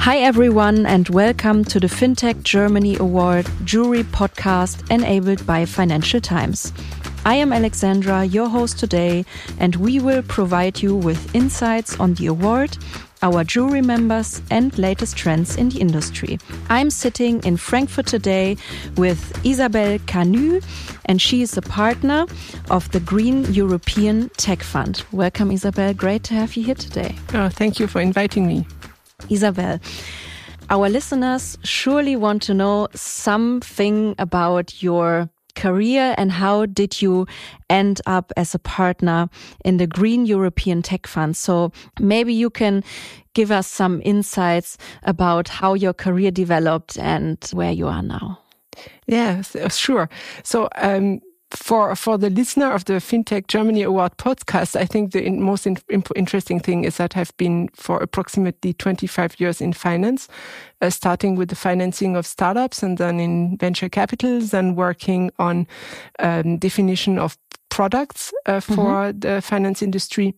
Hi, 0.00 0.18
everyone, 0.18 0.86
and 0.86 1.08
welcome 1.10 1.64
to 1.64 1.78
the 1.80 1.88
FinTech 1.88 2.42
Germany 2.42 2.96
Award 2.96 3.46
Jury 3.64 4.04
podcast 4.04 4.90
enabled 4.90 5.44
by 5.44 5.66
Financial 5.66 6.20
Times. 6.20 6.72
I 7.26 7.34
am 7.34 7.52
Alexandra, 7.52 8.24
your 8.24 8.48
host 8.48 8.78
today, 8.78 9.26
and 9.58 9.76
we 9.76 10.00
will 10.00 10.22
provide 10.22 10.80
you 10.80 10.94
with 10.94 11.34
insights 11.34 11.98
on 12.00 12.14
the 12.14 12.26
award, 12.26 12.78
our 13.22 13.44
jury 13.44 13.82
members, 13.82 14.40
and 14.50 14.76
latest 14.78 15.16
trends 15.16 15.56
in 15.56 15.68
the 15.68 15.80
industry. 15.80 16.38
I'm 16.70 16.88
sitting 16.90 17.42
in 17.44 17.56
Frankfurt 17.58 18.06
today 18.06 18.56
with 18.96 19.44
Isabelle 19.44 19.98
Canu, 20.06 20.64
and 21.06 21.20
she 21.20 21.42
is 21.42 21.56
a 21.58 21.62
partner 21.62 22.24
of 22.70 22.90
the 22.92 23.00
Green 23.00 23.52
European 23.52 24.30
Tech 24.38 24.62
Fund. 24.62 25.04
Welcome, 25.12 25.50
Isabelle. 25.50 25.92
Great 25.92 26.22
to 26.24 26.34
have 26.34 26.56
you 26.56 26.64
here 26.64 26.76
today. 26.76 27.16
Oh, 27.34 27.48
thank 27.50 27.78
you 27.78 27.86
for 27.88 28.00
inviting 28.00 28.46
me. 28.46 28.66
Isabelle, 29.28 29.80
our 30.70 30.88
listeners 30.88 31.58
surely 31.64 32.16
want 32.16 32.42
to 32.42 32.54
know 32.54 32.88
something 32.94 34.14
about 34.18 34.82
your 34.82 35.28
career 35.54 36.14
and 36.16 36.30
how 36.30 36.66
did 36.66 37.02
you 37.02 37.26
end 37.68 38.00
up 38.06 38.32
as 38.36 38.54
a 38.54 38.58
partner 38.60 39.28
in 39.64 39.78
the 39.78 39.86
Green 39.86 40.24
European 40.24 40.82
Tech 40.82 41.06
Fund? 41.06 41.36
So 41.36 41.72
maybe 41.98 42.32
you 42.32 42.48
can 42.48 42.84
give 43.34 43.50
us 43.50 43.66
some 43.66 44.00
insights 44.04 44.78
about 45.02 45.48
how 45.48 45.74
your 45.74 45.92
career 45.92 46.30
developed 46.30 46.96
and 46.98 47.38
where 47.52 47.72
you 47.72 47.88
are 47.88 48.02
now. 48.02 48.38
Yeah, 49.06 49.42
sure. 49.42 50.08
So, 50.44 50.68
um, 50.76 51.20
for 51.50 51.94
for 51.96 52.18
the 52.18 52.30
listener 52.30 52.72
of 52.72 52.84
the 52.84 52.94
FinTech 52.94 53.48
Germany 53.48 53.82
Award 53.82 54.16
podcast, 54.18 54.76
I 54.76 54.84
think 54.84 55.12
the 55.12 55.22
in, 55.22 55.42
most 55.42 55.66
in, 55.66 55.78
interesting 56.14 56.60
thing 56.60 56.84
is 56.84 56.96
that 56.98 57.16
I've 57.16 57.36
been 57.36 57.68
for 57.74 57.98
approximately 58.02 58.74
25 58.74 59.40
years 59.40 59.60
in 59.60 59.72
finance, 59.72 60.28
uh, 60.80 60.90
starting 60.90 61.36
with 61.36 61.48
the 61.48 61.56
financing 61.56 62.16
of 62.16 62.26
startups 62.26 62.82
and 62.82 62.98
then 62.98 63.18
in 63.18 63.56
venture 63.56 63.88
capitals 63.88 64.52
and 64.52 64.76
working 64.76 65.30
on 65.38 65.66
um, 66.18 66.58
definition 66.58 67.18
of 67.18 67.38
products 67.70 68.32
uh, 68.46 68.60
for 68.60 69.12
mm-hmm. 69.12 69.18
the 69.20 69.40
finance 69.40 69.82
industry 69.82 70.34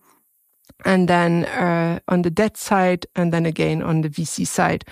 and 0.85 1.09
then 1.09 1.45
uh, 1.47 1.99
on 2.09 2.23
the 2.23 2.31
debt 2.31 2.57
side, 2.57 3.07
and 3.17 3.33
then 3.33 3.47
again 3.47 3.83
on 3.83 4.01
the 4.03 4.09
VC 4.09 4.47
side. 4.47 4.85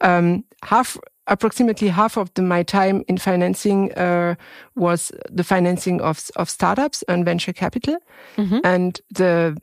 Um, 0.00 0.44
half 0.62 0.98
approximately 1.30 1.88
half 1.88 2.18
of 2.18 2.32
the, 2.34 2.42
my 2.42 2.62
time 2.62 3.04
in 3.08 3.16
financing 3.16 3.92
uh, 3.94 4.34
was 4.74 5.10
the 5.30 5.44
financing 5.44 6.02
of 6.02 6.30
of 6.36 6.50
startups 6.50 7.02
and 7.08 7.24
venture 7.24 7.52
capital, 7.52 7.96
mm-hmm. 8.36 8.58
and 8.64 9.00
the 9.14 9.56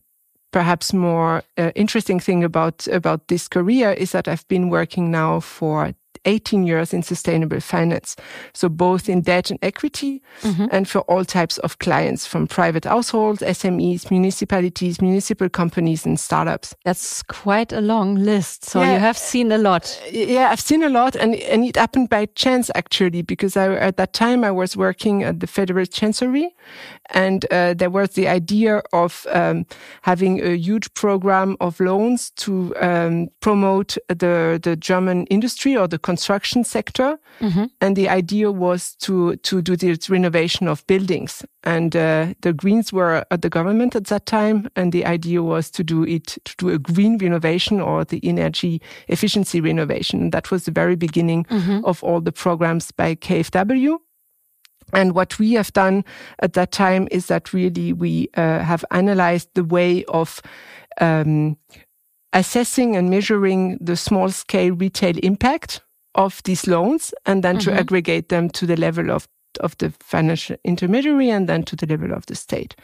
perhaps 0.51 0.93
more 0.93 1.43
uh, 1.57 1.71
interesting 1.75 2.19
thing 2.19 2.43
about 2.43 2.87
about 2.87 3.27
this 3.27 3.47
career 3.47 3.91
is 3.91 4.11
that 4.11 4.27
I've 4.27 4.47
been 4.47 4.69
working 4.69 5.11
now 5.11 5.39
for 5.39 5.93
18 6.27 6.67
years 6.67 6.93
in 6.93 7.01
sustainable 7.01 7.59
finance. 7.59 8.15
So 8.53 8.69
both 8.69 9.09
in 9.09 9.21
debt 9.21 9.49
and 9.49 9.57
equity 9.63 10.21
mm-hmm. 10.41 10.67
and 10.71 10.87
for 10.87 11.01
all 11.01 11.25
types 11.25 11.57
of 11.59 11.79
clients 11.79 12.27
from 12.27 12.45
private 12.47 12.85
households, 12.85 13.41
SMEs, 13.41 14.11
municipalities, 14.11 15.01
municipal 15.01 15.49
companies 15.49 16.05
and 16.05 16.19
startups. 16.19 16.75
That's 16.83 17.23
quite 17.23 17.71
a 17.73 17.81
long 17.81 18.15
list. 18.15 18.65
So 18.65 18.81
yeah. 18.81 18.93
you 18.93 18.99
have 18.99 19.17
seen 19.17 19.51
a 19.51 19.57
lot. 19.57 19.99
Yeah, 20.11 20.49
I've 20.51 20.59
seen 20.59 20.83
a 20.83 20.89
lot 20.89 21.15
and, 21.15 21.35
and 21.35 21.63
it 21.63 21.77
happened 21.77 22.09
by 22.09 22.25
chance 22.35 22.69
actually 22.75 23.21
because 23.21 23.57
I, 23.57 23.73
at 23.73 23.97
that 23.97 24.13
time 24.13 24.43
I 24.43 24.51
was 24.51 24.75
working 24.75 25.23
at 25.23 25.39
the 25.39 25.47
Federal 25.47 25.85
Chancery 25.85 26.55
and 27.11 27.45
uh, 27.51 27.73
there 27.73 27.89
was 27.89 28.11
the 28.11 28.27
idea 28.27 28.81
of 28.91 29.25
um, 29.31 29.65
having 30.01 30.41
a 30.45 30.57
huge 30.57 30.93
program 30.93 31.55
of 31.61 31.79
loans 31.79 32.31
to 32.31 32.75
um, 32.81 33.29
promote 33.39 33.97
the, 34.09 34.59
the 34.61 34.75
German 34.75 35.25
industry 35.27 35.77
or 35.77 35.87
the 35.87 35.99
construction 36.17 36.63
sector. 36.63 37.19
Mm-hmm. 37.39 37.65
And 37.79 37.95
the 37.95 38.09
idea 38.09 38.51
was 38.51 38.95
to, 39.01 39.35
to 39.35 39.61
do 39.61 39.75
the 39.75 39.97
renovation 40.09 40.67
of 40.67 40.85
buildings. 40.87 41.45
And 41.63 41.95
uh, 41.95 42.33
the 42.41 42.53
Greens 42.53 42.91
were 42.91 43.23
at 43.29 43.41
the 43.41 43.49
government 43.49 43.95
at 43.95 44.05
that 44.05 44.25
time. 44.25 44.67
And 44.75 44.91
the 44.91 45.05
idea 45.05 45.43
was 45.43 45.69
to 45.71 45.83
do 45.83 46.03
it, 46.03 46.37
to 46.45 46.55
do 46.57 46.69
a 46.69 46.79
green 46.79 47.17
renovation 47.19 47.79
or 47.79 48.03
the 48.05 48.19
energy 48.23 48.81
efficiency 49.07 49.61
renovation. 49.61 50.31
That 50.31 50.49
was 50.49 50.63
the 50.63 50.71
very 50.71 50.95
beginning 50.95 51.45
mm-hmm. 51.45 51.85
of 51.85 52.03
all 52.03 52.21
the 52.21 52.31
programs 52.31 52.91
by 52.91 53.15
KfW. 53.15 53.97
And 54.93 55.13
what 55.13 55.37
we 55.37 55.53
have 55.53 55.71
done 55.73 56.03
at 56.39 56.53
that 56.53 56.71
time 56.71 57.07
is 57.11 57.27
that 57.27 57.53
really 57.53 57.93
we 57.93 58.29
uh, 58.35 58.59
have 58.59 58.85
analyzed 58.89 59.49
the 59.53 59.65
way 59.65 60.05
of 60.05 60.41
um, 61.01 61.57
assessing 62.33 62.95
and 62.95 63.09
measuring 63.09 63.77
the 63.81 63.95
small 63.95 64.29
scale 64.29 64.73
retail 64.75 65.17
impact 65.23 65.81
of 66.17 66.41
these 66.43 66.67
loans 66.67 67.13
and 67.25 67.43
then 67.43 67.57
mm-hmm. 67.57 67.71
to 67.71 67.79
aggregate 67.79 68.29
them 68.29 68.49
to 68.49 68.65
the 68.65 68.75
level 68.75 69.11
of 69.11 69.27
of 69.61 69.77
the 69.77 69.91
financial 69.99 70.55
intermediary 70.63 71.31
and 71.31 71.49
then 71.49 71.63
to 71.63 71.75
the 71.75 71.87
level 71.87 72.13
of 72.13 72.25
the 72.27 72.35
state. 72.35 72.75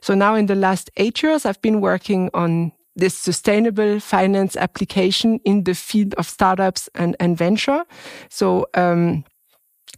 So 0.00 0.14
now 0.14 0.34
in 0.34 0.46
the 0.46 0.54
last 0.54 0.90
eight 0.96 1.22
years, 1.22 1.46
I've 1.46 1.60
been 1.62 1.80
working 1.80 2.30
on 2.34 2.72
this 2.96 3.16
sustainable 3.16 4.00
finance 4.00 4.56
application 4.56 5.40
in 5.44 5.64
the 5.64 5.74
field 5.74 6.14
of 6.14 6.26
startups 6.26 6.88
and, 6.94 7.16
and 7.20 7.36
venture. 7.36 7.84
So, 8.28 8.66
um, 8.74 9.24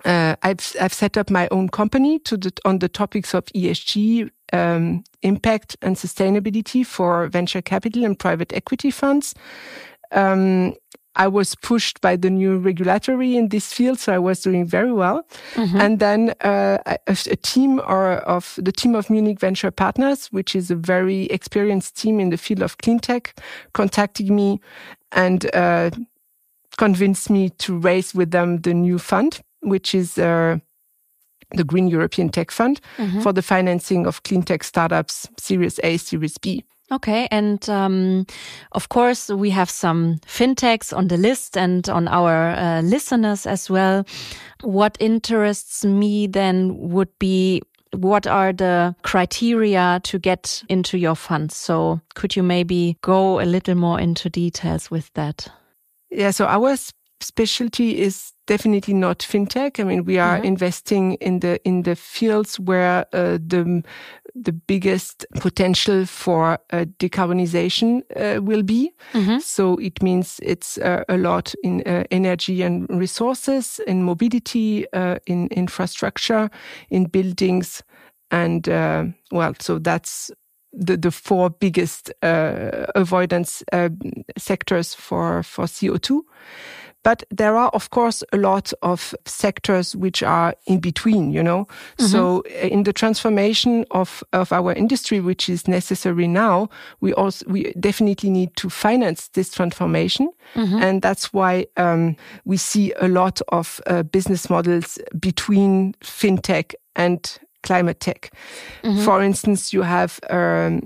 uh, 0.04 0.34
I've, 0.42 0.74
I've 0.80 0.92
set 0.92 1.16
up 1.16 1.30
my 1.30 1.48
own 1.50 1.68
company 1.68 2.18
to 2.20 2.36
the, 2.36 2.52
on 2.64 2.80
the 2.80 2.88
topics 2.88 3.34
of 3.34 3.44
ESG, 3.46 4.30
um, 4.52 5.04
impact 5.22 5.76
and 5.80 5.96
sustainability 5.96 6.84
for 6.84 7.28
venture 7.28 7.62
capital 7.62 8.04
and 8.04 8.18
private 8.18 8.52
equity 8.52 8.90
funds. 8.90 9.34
Um, 10.10 10.74
I 11.16 11.28
was 11.28 11.54
pushed 11.54 12.00
by 12.00 12.16
the 12.16 12.30
new 12.30 12.58
regulatory 12.58 13.36
in 13.36 13.48
this 13.48 13.72
field, 13.72 13.98
so 13.98 14.14
I 14.14 14.18
was 14.18 14.40
doing 14.40 14.66
very 14.66 14.92
well. 14.92 15.26
Mm-hmm. 15.54 15.80
And 15.80 15.98
then 15.98 16.34
uh, 16.40 16.78
a, 16.86 16.98
a, 17.06 17.36
team 17.36 17.80
or 17.80 18.14
of 18.18 18.58
the 18.60 18.72
team 18.72 18.94
of 18.94 19.10
Munich 19.10 19.38
Venture 19.38 19.70
Partners, 19.70 20.28
which 20.28 20.56
is 20.56 20.70
a 20.70 20.76
very 20.76 21.24
experienced 21.24 21.96
team 21.96 22.18
in 22.18 22.30
the 22.30 22.38
field 22.38 22.62
of 22.62 22.78
clean 22.78 22.98
tech, 22.98 23.38
contacted 23.74 24.30
me 24.30 24.60
and 25.12 25.54
uh, 25.54 25.90
convinced 26.78 27.28
me 27.28 27.50
to 27.50 27.78
raise 27.78 28.14
with 28.14 28.30
them 28.30 28.58
the 28.62 28.72
new 28.72 28.98
fund, 28.98 29.42
which 29.60 29.94
is 29.94 30.16
uh, 30.16 30.56
the 31.50 31.64
Green 31.64 31.88
European 31.88 32.30
Tech 32.30 32.50
Fund 32.50 32.80
mm-hmm. 32.96 33.20
for 33.20 33.32
the 33.32 33.42
financing 33.42 34.06
of 34.06 34.22
clean 34.22 34.42
tech 34.42 34.64
startups, 34.64 35.28
Series 35.38 35.78
A, 35.82 35.98
Series 35.98 36.38
B. 36.38 36.64
Okay. 36.90 37.28
And 37.30 37.66
um, 37.70 38.26
of 38.72 38.88
course, 38.88 39.28
we 39.28 39.50
have 39.50 39.70
some 39.70 40.20
fintechs 40.26 40.96
on 40.96 41.08
the 41.08 41.16
list 41.16 41.56
and 41.56 41.88
on 41.88 42.08
our 42.08 42.50
uh, 42.50 42.82
listeners 42.82 43.46
as 43.46 43.70
well. 43.70 44.04
What 44.62 44.96
interests 45.00 45.84
me 45.84 46.26
then 46.26 46.76
would 46.90 47.08
be 47.18 47.62
what 47.94 48.26
are 48.26 48.52
the 48.52 48.94
criteria 49.02 50.00
to 50.04 50.18
get 50.18 50.62
into 50.68 50.98
your 50.98 51.14
fund? 51.14 51.52
So 51.52 52.00
could 52.14 52.36
you 52.36 52.42
maybe 52.42 52.96
go 53.02 53.40
a 53.40 53.44
little 53.44 53.74
more 53.74 54.00
into 54.00 54.30
details 54.30 54.90
with 54.90 55.12
that? 55.14 55.48
Yeah. 56.10 56.30
So 56.30 56.46
our 56.46 56.76
specialty 57.20 58.00
is 58.00 58.31
definitely 58.46 58.94
not 58.94 59.20
fintech. 59.20 59.78
I 59.78 59.84
mean, 59.84 60.04
we 60.04 60.18
are 60.18 60.36
mm 60.36 60.42
-hmm. 60.42 60.46
investing 60.46 61.16
in 61.20 61.40
the 61.40 61.58
in 61.62 61.82
the 61.82 61.96
fields 61.96 62.58
where 62.58 63.04
uh, 63.12 63.38
the 63.48 63.82
the 64.34 64.52
biggest 64.66 65.26
potential 65.40 66.06
for 66.06 66.58
uh, 66.72 66.84
decarbonization 66.96 68.02
uh, 68.16 68.44
will 68.44 68.62
be. 68.62 68.92
Mm 69.12 69.24
-hmm. 69.24 69.40
So 69.40 69.80
it 69.80 70.02
means 70.02 70.38
it's 70.38 70.78
uh, 70.78 71.00
a 71.08 71.16
lot 71.16 71.54
in 71.62 71.82
uh, 71.86 72.02
energy 72.08 72.64
and 72.64 72.90
resources, 72.90 73.80
in 73.86 74.02
mobility, 74.02 74.84
uh, 74.92 75.16
in 75.24 75.46
infrastructure, 75.48 76.48
in 76.88 77.10
buildings, 77.10 77.82
and 78.28 78.66
well, 79.30 79.54
so 79.58 79.80
that's 79.80 80.30
the, 80.86 80.98
the 80.98 81.10
four 81.10 81.50
biggest 81.58 82.14
avoidance 82.94 83.64
sectors 84.36 84.94
for 84.94 85.42
for 85.42 85.68
CO 85.68 85.98
two. 85.98 86.24
But 87.02 87.24
there 87.30 87.56
are, 87.56 87.68
of 87.70 87.90
course, 87.90 88.22
a 88.32 88.36
lot 88.36 88.72
of 88.82 89.14
sectors 89.24 89.96
which 89.96 90.22
are 90.22 90.54
in 90.66 90.80
between, 90.80 91.32
you 91.32 91.42
know. 91.42 91.64
Mm-hmm. 91.64 92.06
So 92.06 92.42
uh, 92.46 92.68
in 92.68 92.84
the 92.84 92.92
transformation 92.92 93.84
of, 93.90 94.22
of 94.32 94.52
our 94.52 94.72
industry, 94.72 95.20
which 95.20 95.48
is 95.48 95.66
necessary 95.66 96.28
now, 96.28 96.68
we 97.00 97.12
also, 97.14 97.44
we 97.48 97.72
definitely 97.80 98.30
need 98.30 98.54
to 98.56 98.70
finance 98.70 99.28
this 99.28 99.50
transformation. 99.50 100.30
Mm-hmm. 100.54 100.82
And 100.82 101.02
that's 101.02 101.32
why, 101.32 101.66
um, 101.76 102.16
we 102.44 102.56
see 102.56 102.92
a 103.00 103.08
lot 103.08 103.40
of 103.48 103.80
uh, 103.86 104.02
business 104.02 104.48
models 104.48 104.98
between 105.18 105.94
fintech 106.00 106.74
and 106.94 107.38
climate 107.62 108.00
tech. 108.00 108.30
Mm-hmm. 108.82 109.04
For 109.04 109.22
instance, 109.22 109.72
you 109.72 109.82
have 109.82 110.20
um, 110.30 110.82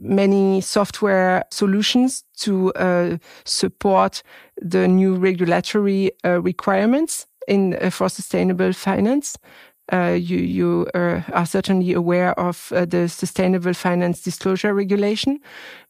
many 0.00 0.60
software 0.60 1.44
solutions 1.50 2.24
to 2.38 2.72
uh, 2.74 3.18
support 3.44 4.22
the 4.56 4.88
new 4.88 5.14
regulatory 5.14 6.12
uh, 6.24 6.40
requirements 6.40 7.26
in 7.46 7.76
uh, 7.80 7.90
for 7.90 8.08
sustainable 8.08 8.72
finance. 8.72 9.38
Uh, 9.92 10.16
you 10.20 10.38
you 10.38 10.86
uh, 10.94 11.22
are 11.32 11.46
certainly 11.46 11.92
aware 11.92 12.38
of 12.38 12.72
uh, 12.72 12.84
the 12.84 13.08
Sustainable 13.08 13.72
Finance 13.72 14.22
Disclosure 14.22 14.74
Regulation, 14.74 15.40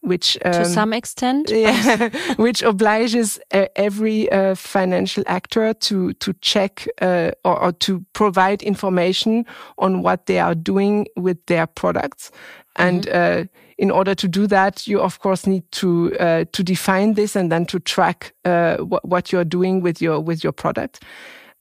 which 0.00 0.38
um, 0.44 0.52
to 0.52 0.64
some 0.64 0.92
extent, 0.92 1.50
yeah, 1.54 2.08
which 2.36 2.62
obliges 2.62 3.40
uh, 3.52 3.66
every 3.74 4.30
uh, 4.30 4.54
financial 4.54 5.24
actor 5.26 5.74
to 5.74 6.12
to 6.14 6.32
check 6.40 6.86
uh, 7.00 7.32
or, 7.44 7.60
or, 7.60 7.72
to 7.72 8.04
provide 8.12 8.62
information 8.62 9.44
on 9.78 10.02
what 10.02 10.26
they 10.26 10.38
are 10.38 10.54
doing 10.54 11.06
with 11.16 11.44
their 11.46 11.66
products, 11.66 12.30
and. 12.76 13.06
Mm 13.06 13.12
-hmm. 13.12 13.48
in 13.80 13.92
order 13.92 14.14
to 14.14 14.28
do 14.28 14.46
that, 14.46 14.86
you 14.86 15.02
of 15.02 15.18
course 15.18 15.50
need 15.50 15.62
to 15.70 16.10
to 16.50 16.62
define 16.62 17.14
this 17.14 17.36
and 17.36 17.50
then 17.50 17.64
to 17.64 17.78
track 17.78 18.34
what, 18.88 19.02
what 19.02 19.28
you're 19.28 19.48
doing 19.48 19.84
with 19.84 20.00
your 20.00 20.24
with 20.24 20.42
your 20.42 20.54
product. 20.54 20.98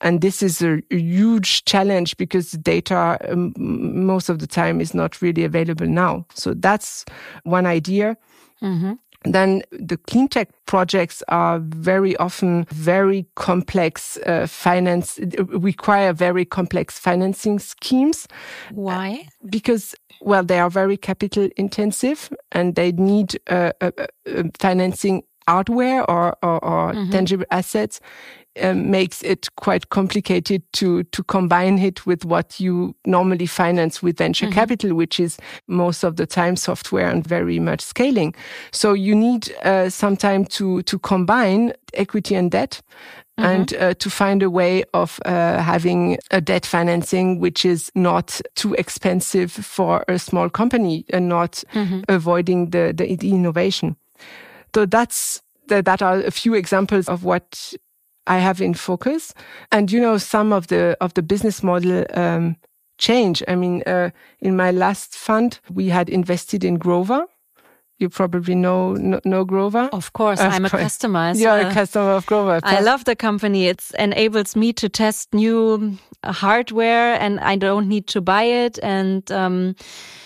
And 0.02 0.22
this 0.22 0.44
is 0.44 0.62
a, 0.62 0.82
a 0.92 0.98
huge 0.98 1.66
challenge 1.66 2.18
because 2.18 2.52
data 2.52 3.18
um, 3.30 3.54
most 3.58 4.30
of 4.30 4.40
the 4.40 4.48
time 4.48 4.80
is 4.80 4.94
not 4.94 5.22
really 5.22 5.44
available 5.44 5.88
now. 5.88 6.26
So 6.34 6.54
that's 6.54 7.04
one 7.44 7.66
idea. 7.66 8.18
Mm-hmm. 8.62 8.94
Then 9.24 9.64
the 9.72 9.98
clean 9.98 10.28
tech 10.28 10.50
projects 10.66 11.24
are 11.28 11.60
very 11.60 12.16
often 12.18 12.66
very 12.70 13.26
complex 13.36 14.18
uh, 14.26 14.48
finance, 14.48 15.20
require 15.38 16.14
very 16.14 16.46
complex 16.46 17.00
financing 17.00 17.60
schemes. 17.60 18.28
Why? 18.72 19.26
Uh, 19.26 19.48
because 19.50 19.96
well, 20.22 20.44
they 20.44 20.60
are 20.60 20.70
very 20.70 20.98
capital 20.98 21.50
intensive 21.58 22.32
and 22.52 22.76
they 22.76 22.92
need 22.92 23.40
uh, 23.48 23.72
uh, 23.82 23.92
uh 23.98 24.44
financing 24.60 25.24
hardware 25.48 26.10
or, 26.10 26.36
or, 26.44 26.64
or 26.64 26.94
mm-hmm. 26.94 27.12
tangible 27.12 27.46
assets 27.52 28.00
um, 28.62 28.90
makes 28.92 29.22
it 29.24 29.48
quite 29.56 29.90
complicated 29.90 30.62
to 30.74 31.04
to 31.04 31.24
combine 31.24 31.80
it 31.80 32.06
with 32.06 32.26
what 32.26 32.60
you 32.60 32.96
normally 33.06 33.46
finance 33.46 34.02
with 34.02 34.18
venture 34.18 34.46
mm-hmm. 34.46 34.54
capital, 34.54 34.94
which 34.94 35.20
is 35.20 35.38
most 35.68 36.04
of 36.04 36.16
the 36.16 36.26
time 36.26 36.56
software 36.56 37.10
and 37.10 37.26
very 37.26 37.60
much 37.60 37.82
scaling. 37.82 38.36
So 38.72 38.94
you 38.94 39.16
need 39.16 39.54
uh, 39.64 39.90
some 39.90 40.18
time 40.18 40.46
to 40.46 40.82
to 40.84 41.00
combine 41.00 41.74
equity 41.94 42.36
and 42.36 42.52
debt. 42.52 42.82
Mm-hmm. 43.40 43.50
And 43.50 43.74
uh, 43.76 43.94
to 43.94 44.10
find 44.10 44.42
a 44.42 44.50
way 44.50 44.84
of 44.96 45.20
uh, 45.24 45.62
having 45.62 46.18
a 46.32 46.42
debt 46.42 46.66
financing 46.66 47.40
which 47.40 47.66
is 47.66 47.92
not 47.94 48.42
too 48.56 48.74
expensive 48.74 49.52
for 49.52 50.04
a 50.08 50.18
small 50.18 50.50
company 50.50 51.06
and 51.14 51.30
not 51.30 51.64
mm-hmm. 51.74 52.02
avoiding 52.10 52.72
the, 52.72 52.94
the, 52.98 53.16
the 53.16 53.30
innovation. 53.30 53.96
So 54.74 54.88
that's 54.88 55.44
that 55.68 56.02
are 56.02 56.20
a 56.20 56.32
few 56.32 56.54
examples 56.54 57.08
of 57.10 57.24
what 57.24 57.74
I 58.28 58.38
have 58.40 58.62
in 58.62 58.74
focus. 58.74 59.34
And 59.72 59.92
you 59.92 60.00
know, 60.00 60.18
some 60.18 60.54
of 60.54 60.68
the 60.68 60.98
of 61.02 61.14
the 61.14 61.22
business 61.22 61.64
model 61.64 62.06
um, 62.14 62.56
change. 62.98 63.44
I 63.48 63.56
mean, 63.56 63.84
uh, 63.86 64.10
in 64.40 64.56
my 64.56 64.72
last 64.72 65.16
fund, 65.16 65.60
we 65.72 65.90
had 65.90 66.10
invested 66.10 66.64
in 66.64 66.78
Grover. 66.78 67.26
You 68.00 68.10
probably 68.10 68.54
know 68.54 68.94
know, 68.94 69.44
Grover. 69.44 69.90
Of 69.92 70.14
course, 70.14 70.40
I'm 70.40 70.66
a 70.66 70.70
customer. 70.70 71.34
You're 71.36 71.60
a 71.60 71.74
customer 71.74 72.12
of 72.12 72.26
Grover. 72.28 72.60
I 72.64 72.82
love 72.82 73.06
the 73.06 73.16
company. 73.16 73.68
It 73.68 73.84
enables 73.98 74.56
me 74.56 74.72
to 74.74 74.88
test 74.88 75.34
new 75.34 75.98
hardware 76.24 77.20
and 77.20 77.40
I 77.40 77.56
don't 77.56 77.88
need 77.88 78.08
to 78.08 78.22
buy 78.22 78.44
it. 78.44 78.78
And 78.84 79.32
um, 79.32 79.76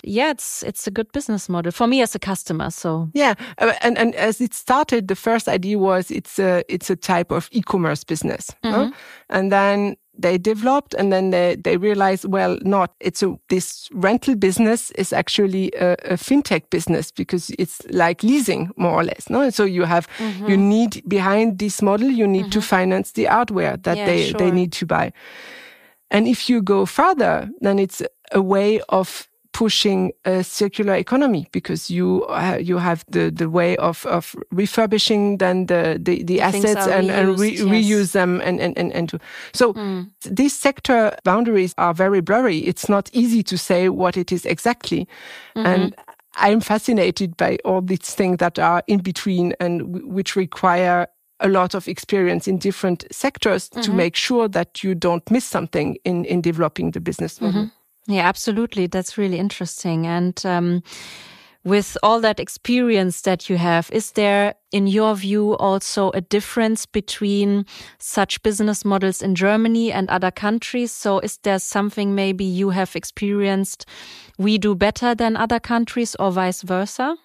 yeah, 0.04 0.32
it's 0.32 0.64
it's 0.64 0.88
a 0.88 0.92
good 0.92 1.12
business 1.14 1.48
model 1.48 1.72
for 1.72 1.88
me 1.88 2.02
as 2.02 2.16
a 2.16 2.20
customer. 2.20 2.72
So 2.72 3.10
yeah, 3.14 3.36
uh, 3.58 3.74
and 3.82 3.98
and 3.98 4.16
as 4.16 4.42
it 4.42 4.54
started, 4.54 5.08
the 5.08 5.16
first 5.16 5.48
idea 5.48 5.78
was 5.78 6.12
it's 6.12 6.40
a 6.40 6.64
it's 6.68 6.90
a 6.90 6.96
type 6.96 7.32
of 7.32 7.48
e-commerce 7.52 8.04
business, 8.04 8.52
mm 8.64 8.74
-hmm. 8.74 8.94
and 9.30 9.52
then 9.52 9.96
they 10.22 10.38
developed 10.38 10.94
and 10.94 11.12
then 11.12 11.32
they, 11.32 11.56
they 11.56 11.78
realized 11.78 12.26
well 12.26 12.58
not 12.62 12.94
it's 13.00 13.24
a 13.24 13.36
this 13.50 13.90
rental 13.94 14.36
business 14.36 14.92
is 14.92 15.14
actually 15.14 15.72
a, 15.80 15.94
a 16.06 16.18
fintech 16.18 16.70
business 16.70 17.12
because 17.12 17.50
it's 17.58 17.82
like 17.90 18.24
leasing 18.24 18.72
more 18.76 18.94
or 18.94 19.04
less 19.04 19.30
no 19.30 19.42
And 19.42 19.54
so 19.54 19.64
you 19.64 19.86
have 19.86 20.08
mm 20.18 20.32
-hmm. 20.32 20.50
you 20.50 20.58
need 20.58 21.02
behind 21.06 21.58
this 21.58 21.82
model 21.82 22.10
you 22.10 22.28
need 22.28 22.46
mm 22.46 22.48
-hmm. 22.48 22.52
to 22.52 22.60
mm-hmm. 22.60 22.80
finance 22.80 23.12
the 23.14 23.26
hardware 23.26 23.78
that 23.82 23.98
yeah, 23.98 24.06
they 24.06 24.24
sure. 24.24 24.38
they 24.38 24.52
need 24.52 24.72
to 24.80 24.86
buy 24.86 25.12
and 26.12 26.28
if 26.28 26.50
you 26.50 26.62
go 26.62 26.86
further, 26.86 27.50
then 27.62 27.80
it's 27.80 28.04
a 28.34 28.42
way 28.42 28.82
of 28.90 29.28
pushing 29.54 30.12
a 30.26 30.44
circular 30.44 30.96
economy 30.96 31.48
because 31.52 31.90
you 31.90 32.24
uh, 32.26 32.58
you 32.60 32.78
have 32.78 33.04
the 33.10 33.30
the 33.30 33.50
way 33.50 33.76
of 33.78 34.06
of 34.06 34.36
refurbishing 34.52 35.38
then 35.38 35.66
the 35.66 36.00
the, 36.02 36.24
the 36.24 36.42
assets 36.42 36.88
and, 36.88 37.10
reused, 37.10 37.20
and 37.20 37.40
re 37.40 37.50
yes. 37.50 37.62
reuse 37.62 38.12
them 38.14 38.42
and 38.42 38.60
and 38.60 38.78
and, 38.78 38.92
and 38.94 39.10
to, 39.10 39.20
so 39.54 39.74
mm. 39.74 40.10
these 40.26 40.58
sector 40.58 41.16
boundaries 41.24 41.74
are 41.78 41.94
very 41.94 42.22
blurry 42.22 42.60
it's 42.60 42.88
not 42.88 43.10
easy 43.14 43.44
to 43.44 43.58
say 43.58 43.90
what 43.90 44.16
it 44.16 44.32
is 44.32 44.46
exactly 44.46 45.08
mm 45.56 45.64
-hmm. 45.64 45.74
and 45.74 45.96
i'm 46.36 46.62
fascinated 46.62 47.36
by 47.38 47.58
all 47.66 47.86
these 47.86 48.16
things 48.16 48.38
that 48.38 48.60
are 48.60 48.82
in 48.88 49.02
between 49.02 49.54
and 49.60 49.82
which 50.06 50.36
require 50.36 51.08
a 51.42 51.48
lot 51.48 51.76
of 51.76 51.88
experience 51.88 52.48
in 52.48 52.58
different 52.58 53.06
sectors 53.12 53.70
mm 53.70 53.70
-hmm. 53.70 53.84
to 53.84 53.88
mm-hmm. 53.88 53.98
make 53.98 54.16
sure 54.18 54.50
that 54.50 54.84
you 54.84 54.96
don't 54.96 55.30
miss 55.30 55.50
something 55.50 55.98
in, 56.04 56.26
in 56.26 56.42
developing 56.42 56.92
the 56.92 57.00
business 57.00 57.40
model. 57.40 57.62
Mm 57.62 57.68
-hmm. 57.68 57.81
Yeah, 58.12 58.28
absolutely. 58.28 58.88
That's 58.88 59.18
really 59.18 59.38
interesting. 59.38 60.06
And 60.06 60.44
um, 60.46 60.84
with 61.64 61.98
all 62.02 62.20
that 62.22 62.40
experience 62.40 63.22
that 63.22 63.50
you 63.50 63.58
have, 63.58 63.90
is 63.92 64.14
there, 64.14 64.56
in 64.72 64.88
your 64.88 65.16
view, 65.16 65.56
also 65.58 66.10
a 66.12 66.22
difference 66.22 66.86
between 66.86 67.66
such 68.00 68.42
business 68.44 68.84
models 68.84 69.22
in 69.22 69.36
Germany 69.36 69.92
and 69.92 70.10
other 70.10 70.32
countries? 70.32 70.92
So, 70.92 71.20
is 71.20 71.38
there 71.44 71.60
something 71.60 72.16
maybe 72.16 72.44
you 72.44 72.72
have 72.72 72.96
experienced 72.96 73.86
we 74.38 74.58
do 74.58 74.74
better 74.76 75.14
than 75.14 75.38
other 75.38 75.60
countries 75.60 76.16
or 76.16 76.32
vice 76.32 76.64
versa? 76.64 77.16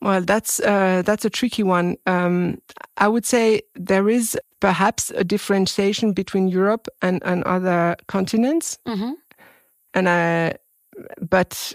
Well, 0.00 0.22
that's 0.22 0.60
uh, 0.60 1.02
that's 1.04 1.24
a 1.24 1.30
tricky 1.30 1.62
one. 1.62 1.96
Um, 2.06 2.58
I 2.96 3.08
would 3.08 3.24
say 3.24 3.62
there 3.74 4.08
is 4.08 4.38
perhaps 4.60 5.10
a 5.10 5.24
differentiation 5.24 6.12
between 6.12 6.48
Europe 6.48 6.88
and, 7.02 7.22
and 7.24 7.44
other 7.44 7.96
continents, 8.06 8.78
mm-hmm. 8.86 9.12
And 9.94 10.08
I, 10.08 10.54
but 11.20 11.74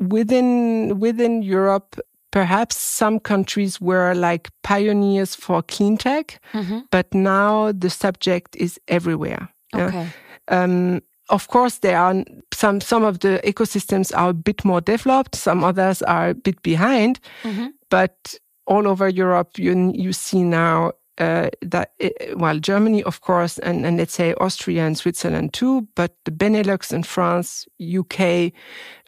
within 0.00 0.98
within 0.98 1.42
Europe, 1.42 1.98
perhaps 2.30 2.76
some 2.76 3.18
countries 3.18 3.80
were 3.80 4.14
like 4.14 4.50
pioneers 4.62 5.34
for 5.34 5.62
clean 5.62 5.96
tech, 5.96 6.40
mm-hmm. 6.52 6.80
but 6.90 7.12
now 7.14 7.72
the 7.72 7.90
subject 7.90 8.56
is 8.56 8.78
everywhere. 8.88 9.48
Okay. 9.74 10.08
Um, 10.48 11.00
of 11.30 11.48
course, 11.48 11.78
there 11.78 11.98
are 11.98 12.24
some 12.54 12.80
some 12.80 13.04
of 13.04 13.20
the 13.20 13.40
ecosystems 13.44 14.16
are 14.16 14.30
a 14.30 14.34
bit 14.34 14.64
more 14.64 14.80
developed, 14.80 15.34
some 15.34 15.64
others 15.64 16.02
are 16.02 16.30
a 16.30 16.34
bit 16.34 16.62
behind, 16.62 17.20
mm-hmm. 17.42 17.66
but 17.90 18.34
all 18.66 18.86
over 18.86 19.08
Europe, 19.08 19.58
you 19.58 19.92
you 19.94 20.12
see 20.12 20.42
now 20.42 20.92
uh, 21.18 21.50
that 21.62 21.92
it, 21.98 22.12
uh, 22.20 22.36
well, 22.36 22.58
Germany, 22.58 23.02
of 23.02 23.20
course, 23.20 23.58
and, 23.58 23.84
and 23.84 23.98
let's 23.98 24.14
say 24.14 24.34
Austria 24.34 24.86
and 24.86 24.96
Switzerland 24.96 25.52
too, 25.52 25.86
but 25.94 26.14
the 26.24 26.30
Benelux 26.30 26.92
and 26.92 27.06
France, 27.06 27.66
UK, 27.80 28.52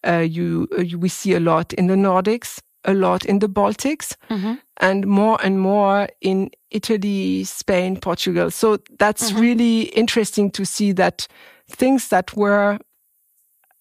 uh, 0.07 0.19
you, 0.19 0.69
uh, 0.77 0.83
you, 0.83 0.99
we 0.99 1.09
see 1.09 1.35
a 1.35 1.41
lot 1.41 1.73
in 1.75 1.87
the 1.87 1.95
Nordics, 1.95 2.61
a 2.85 2.95
lot 2.95 3.25
in 3.25 3.39
the 3.39 3.49
Baltics, 3.49 4.17
mm-hmm. 4.29 4.55
and 4.79 5.07
more 5.07 5.39
and 5.43 5.61
more 5.61 6.09
in 6.21 6.51
Italy, 6.71 7.45
Spain, 7.45 7.97
Portugal. 7.99 8.51
So 8.51 8.79
that's 8.99 9.31
mm-hmm. 9.31 9.41
really 9.41 9.81
interesting 9.83 10.51
to 10.53 10.65
see 10.65 10.93
that 10.93 11.29
things 11.69 12.09
that 12.09 12.37
were 12.37 12.79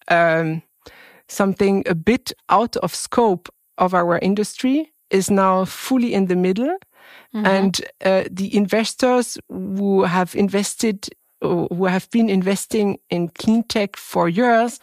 um, 0.08 0.62
something 1.28 1.84
a 1.86 1.94
bit 1.94 2.32
out 2.48 2.76
of 2.76 2.94
scope 2.94 3.48
of 3.78 3.94
our 3.94 4.18
industry 4.18 4.92
is 5.10 5.30
now 5.30 5.64
fully 5.64 6.14
in 6.14 6.26
the 6.26 6.36
middle. 6.36 6.76
Mm-hmm. 7.34 7.46
And 7.46 7.80
uh, 8.04 8.24
the 8.30 8.54
investors 8.54 9.38
who 9.48 10.04
have 10.04 10.34
invested, 10.34 11.08
who 11.40 11.84
have 11.86 12.10
been 12.10 12.28
investing 12.28 12.98
in 13.10 13.28
clean 13.28 13.62
tech 13.64 13.96
for 13.96 14.28
years, 14.28 14.80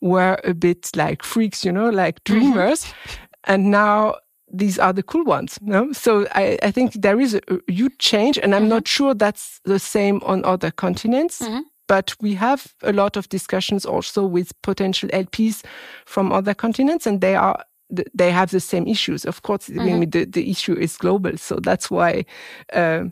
were 0.00 0.38
a 0.44 0.54
bit 0.54 0.90
like 0.96 1.22
freaks, 1.22 1.64
you 1.64 1.72
know, 1.72 1.88
like 1.88 2.22
mm-hmm. 2.24 2.38
dreamers. 2.38 2.84
Mm-hmm. 2.84 3.24
And 3.44 3.70
now 3.70 4.16
these 4.52 4.78
are 4.78 4.92
the 4.92 5.02
cool 5.02 5.24
ones. 5.24 5.58
No? 5.60 5.92
So 5.92 6.26
I, 6.32 6.58
I 6.62 6.70
think 6.70 6.92
there 6.94 7.20
is 7.20 7.34
a, 7.34 7.40
huge 7.66 7.98
change, 7.98 8.38
and 8.38 8.54
I'm 8.54 8.62
mm-hmm. 8.62 8.70
not 8.70 8.88
sure 8.88 9.14
that's 9.14 9.60
the 9.64 9.78
same 9.78 10.20
on 10.24 10.44
other 10.44 10.70
continents. 10.70 11.40
Mm-hmm 11.40 11.60
but 11.86 12.14
we 12.20 12.34
have 12.34 12.74
a 12.82 12.92
lot 12.92 13.16
of 13.16 13.28
discussions 13.28 13.84
also 13.84 14.24
with 14.24 14.60
potential 14.62 15.08
LPs 15.10 15.64
from 16.06 16.32
other 16.32 16.54
continents, 16.54 17.06
and 17.06 17.20
they 17.20 17.34
are 17.34 17.62
they 17.90 18.30
have 18.30 18.50
the 18.50 18.60
same 18.60 18.86
issues. 18.86 19.24
Of 19.24 19.42
course, 19.42 19.72
mm 19.72 19.76
-hmm. 19.76 19.82
I 19.82 19.84
mean, 19.84 20.00
mm-hmm. 20.00 20.10
the, 20.10 20.30
the 20.30 20.50
issue 20.50 20.76
is 20.78 20.96
global, 20.96 21.38
so 21.38 21.60
that's 21.60 21.88
why 21.88 22.24
uh, 22.72 23.04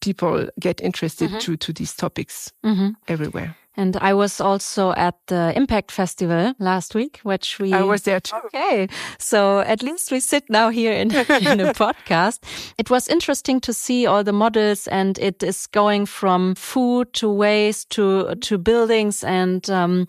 people 0.00 0.50
get 0.56 0.80
interested 0.80 1.28
mm 1.28 1.36
-hmm. 1.36 1.44
to 1.44 1.56
to 1.56 1.72
these 1.72 1.94
topics 1.96 2.52
mm 2.62 2.76
-hmm. 2.76 2.94
everywhere. 3.06 3.54
And 3.76 3.96
I 3.96 4.14
was 4.14 4.40
also 4.40 4.92
at 4.92 5.14
the 5.26 5.52
Impact 5.54 5.92
Festival 5.92 6.54
last 6.58 6.94
week, 6.94 7.20
which 7.24 7.58
we. 7.58 7.74
I 7.74 7.82
was 7.82 8.02
there 8.02 8.20
too. 8.20 8.36
Okay. 8.46 8.88
So 9.18 9.60
at 9.60 9.82
least 9.82 10.10
we 10.10 10.20
sit 10.20 10.48
now 10.48 10.70
here 10.70 10.92
in, 10.92 11.10
in 11.50 11.60
a 11.60 11.74
podcast. 11.74 12.42
It 12.78 12.88
was 12.88 13.06
interesting 13.08 13.60
to 13.60 13.72
see 13.72 14.06
all 14.06 14.24
the 14.24 14.32
models 14.32 14.88
and 14.88 15.18
it 15.18 15.42
is 15.42 15.66
going 15.66 16.06
from 16.06 16.54
food 16.54 17.12
to 17.14 17.30
waste 17.30 17.90
to, 17.90 18.34
to 18.34 18.58
buildings 18.58 19.22
and, 19.22 19.68
um, 19.68 20.06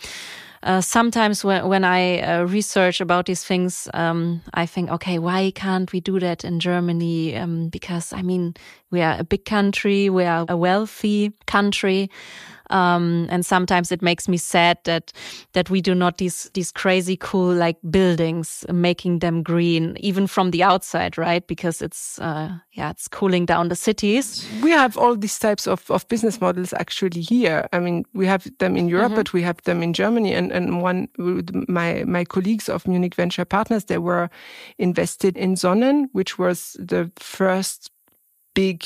uh, 0.63 0.81
sometimes 0.81 1.43
when, 1.43 1.67
when 1.67 1.83
I 1.83 2.19
uh, 2.19 2.43
research 2.43 3.01
about 3.01 3.25
these 3.25 3.43
things, 3.43 3.87
um, 3.93 4.41
I 4.53 4.65
think, 4.65 4.89
okay, 4.91 5.19
why 5.19 5.51
can't 5.55 5.91
we 5.91 5.99
do 5.99 6.19
that 6.19 6.43
in 6.43 6.59
Germany? 6.59 7.35
Um, 7.35 7.69
because 7.69 8.13
I 8.13 8.21
mean, 8.21 8.55
we 8.91 9.01
are 9.01 9.17
a 9.19 9.23
big 9.23 9.45
country, 9.45 10.09
we 10.09 10.25
are 10.25 10.45
a 10.49 10.57
wealthy 10.57 11.33
country. 11.45 12.09
Um, 12.69 13.27
and 13.29 13.45
sometimes 13.45 13.91
it 13.91 14.01
makes 14.01 14.27
me 14.27 14.38
sad 14.38 14.77
that 14.83 15.13
that 15.53 15.69
we 15.69 15.81
do 15.81 15.95
not 15.95 16.17
these 16.17 16.50
these 16.53 16.71
crazy 16.71 17.17
cool 17.17 17.53
like 17.53 17.77
buildings, 17.89 18.65
making 18.71 19.19
them 19.19 19.43
green, 19.43 19.97
even 20.00 20.27
from 20.27 20.51
the 20.51 20.63
outside, 20.63 21.17
right? 21.17 21.45
Because 21.47 21.81
it's 21.81 22.19
uh, 22.19 22.50
yeah, 22.74 22.89
it's 22.89 23.07
cooling 23.07 23.45
down 23.45 23.69
the 23.69 23.75
cities. 23.75 24.47
We 24.62 24.71
have 24.71 24.97
all 24.97 25.15
these 25.15 25.39
types 25.39 25.67
of, 25.67 25.89
of 25.89 26.07
business 26.07 26.39
models 26.41 26.74
actually 26.74 27.21
here. 27.21 27.67
I 27.74 27.79
mean, 27.79 28.05
we 28.13 28.25
have 28.27 28.47
them 28.59 28.77
in 28.77 28.88
Europe, 28.88 29.12
mm 29.12 29.13
-hmm. 29.13 29.24
but 29.24 29.33
we 29.33 29.43
have 29.43 29.62
them 29.63 29.81
in 29.81 29.93
Germany. 29.93 30.36
And 30.36 30.51
and 30.51 30.81
one 30.83 31.07
my 31.67 32.03
my 32.05 32.25
colleagues 32.25 32.69
of 32.69 32.86
Munich 32.86 33.15
Venture 33.15 33.45
Partners, 33.45 33.86
they 33.86 34.00
were 34.00 34.29
invested 34.77 35.38
in 35.38 35.55
Sonnen, 35.55 36.09
which 36.13 36.38
was 36.38 36.77
the 36.88 37.12
first 37.19 37.91
big 38.57 38.83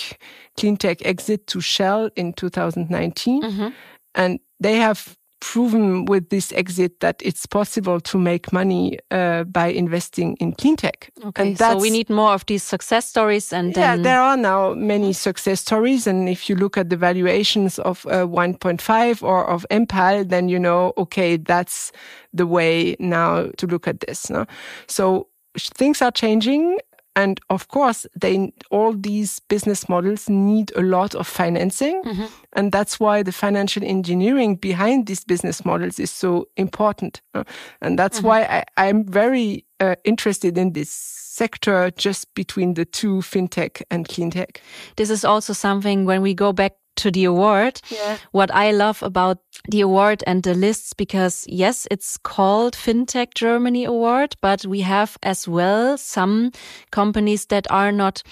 clean 0.57 0.75
tech 0.75 1.05
exit 1.05 1.47
to 1.47 1.61
Shell 1.61 2.09
in 2.17 2.33
2019. 2.33 3.41
Mm-hmm. 3.41 3.69
And 4.15 4.39
they 4.59 4.75
have 4.75 5.17
proven 5.39 6.05
with 6.05 6.29
this 6.29 6.51
exit 6.51 6.99
that 6.99 7.15
it's 7.23 7.45
possible 7.47 7.99
to 7.99 8.17
make 8.17 8.53
money 8.53 8.99
uh, 9.09 9.43
by 9.45 9.67
investing 9.67 10.35
in 10.39 10.51
clean 10.51 10.75
tech. 10.75 11.09
Okay, 11.23 11.55
so 11.55 11.77
we 11.77 11.89
need 11.89 12.09
more 12.09 12.33
of 12.33 12.45
these 12.45 12.63
success 12.63 13.07
stories. 13.07 13.53
And 13.53 13.75
yeah, 13.75 13.95
there 13.95 14.21
are 14.21 14.37
now 14.37 14.73
many 14.75 15.13
success 15.13 15.61
stories. 15.61 16.05
And 16.05 16.29
if 16.29 16.49
you 16.49 16.55
look 16.55 16.77
at 16.77 16.89
the 16.89 16.97
valuations 16.97 17.79
of 17.79 18.05
uh, 18.07 18.27
1.5 18.27 19.23
or 19.23 19.49
of 19.49 19.65
Enpal, 19.71 20.27
then 20.27 20.49
you 20.49 20.59
know, 20.59 20.93
okay, 20.97 21.37
that's 21.37 21.91
the 22.33 22.45
way 22.45 22.95
now 22.99 23.47
to 23.57 23.67
look 23.67 23.87
at 23.87 24.01
this. 24.01 24.29
No? 24.29 24.45
So 24.87 25.27
things 25.57 26.01
are 26.01 26.11
changing 26.11 26.77
and 27.15 27.41
of 27.49 27.67
course, 27.67 28.07
they 28.19 28.53
all 28.69 28.93
these 28.93 29.39
business 29.39 29.89
models 29.89 30.29
need 30.29 30.71
a 30.75 30.81
lot 30.81 31.13
of 31.13 31.27
financing, 31.27 32.01
mm-hmm. 32.03 32.25
and 32.53 32.71
that's 32.71 32.99
why 32.99 33.21
the 33.21 33.31
financial 33.31 33.83
engineering 33.83 34.55
behind 34.55 35.07
these 35.07 35.23
business 35.23 35.65
models 35.65 35.99
is 35.99 36.11
so 36.11 36.47
important. 36.55 37.21
Uh, 37.33 37.43
and 37.81 37.99
that's 37.99 38.19
mm-hmm. 38.19 38.27
why 38.27 38.63
I, 38.77 38.87
am 38.87 39.03
very 39.03 39.65
uh, 39.79 39.95
interested 40.05 40.57
in 40.57 40.71
this 40.71 40.89
sector, 40.91 41.91
just 41.97 42.33
between 42.33 42.75
the 42.75 42.85
two 42.85 43.17
fintech 43.17 43.81
and 43.89 44.07
cleantech. 44.07 44.57
This 44.95 45.09
is 45.09 45.25
also 45.25 45.53
something 45.53 46.05
when 46.05 46.21
we 46.21 46.33
go 46.33 46.53
back 46.53 46.73
to 46.97 47.11
the 47.11 47.25
award. 47.25 47.81
Yeah. 47.89 48.17
What 48.31 48.51
I 48.51 48.71
love 48.71 49.03
about 49.03 49.39
the 49.69 49.81
award 49.81 50.23
and 50.27 50.43
the 50.43 50.53
lists, 50.53 50.93
because 50.93 51.45
yes, 51.47 51.87
it's 51.91 52.17
called 52.17 52.73
FinTech 52.73 53.33
Germany 53.35 53.85
Award, 53.85 54.35
but 54.41 54.65
we 54.65 54.81
have 54.81 55.17
as 55.23 55.47
well 55.47 55.97
some 55.97 56.51
companies 56.91 57.45
that 57.47 57.69
are 57.71 57.91
not 57.91 58.23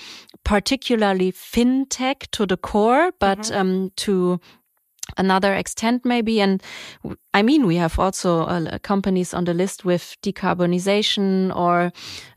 particularly 0.43 1.31
fintech 1.31 2.27
to 2.31 2.45
the 2.45 2.57
core, 2.57 3.11
but 3.19 3.37
mm 3.37 3.51
-hmm. 3.51 3.61
um, 3.61 3.91
to 3.95 4.39
another 5.17 5.53
extent 5.53 6.05
maybe. 6.05 6.41
And 6.41 6.61
i 7.33 7.43
mean 7.43 7.67
we 7.67 7.75
have 7.75 7.99
also 7.99 8.41
uh, 8.41 8.79
companies 8.79 9.33
on 9.33 9.45
the 9.45 9.53
list 9.53 9.85
with 9.85 10.17
decarbonization 10.23 11.55
or 11.55 11.91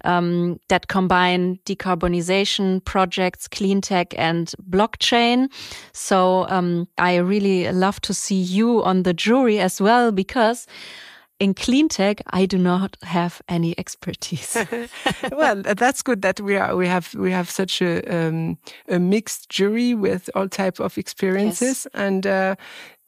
um, 0.04 0.58
that 0.68 0.88
combine 0.88 1.58
decarbonization 1.64 2.84
projects 2.84 3.48
clean 3.48 3.80
tech 3.80 4.14
and 4.18 4.54
blockchain. 4.70 5.48
So 5.92 6.46
um, 6.48 6.88
i 6.98 7.16
really 7.16 7.70
love 7.72 8.00
to 8.02 8.14
see 8.14 8.40
you 8.40 8.82
on 8.82 9.02
the 9.02 9.14
jury 9.14 9.58
as 9.58 9.80
well 9.80 10.12
because 10.12 10.66
in 11.42 11.54
clean 11.54 11.88
tech, 11.88 12.22
I 12.30 12.46
do 12.46 12.56
not 12.56 12.96
have 13.02 13.42
any 13.48 13.76
expertise. 13.76 14.56
well, 15.32 15.56
that's 15.62 16.00
good 16.00 16.22
that 16.22 16.40
we 16.40 16.56
are 16.56 16.76
we 16.76 16.86
have 16.86 17.12
we 17.14 17.32
have 17.32 17.50
such 17.50 17.82
a 17.82 18.00
um, 18.04 18.58
a 18.88 19.00
mixed 19.00 19.48
jury 19.48 19.92
with 19.92 20.30
all 20.36 20.48
type 20.48 20.78
of 20.80 20.96
experiences 20.98 21.86
yes. 21.92 22.02
and. 22.02 22.26
Uh, 22.26 22.54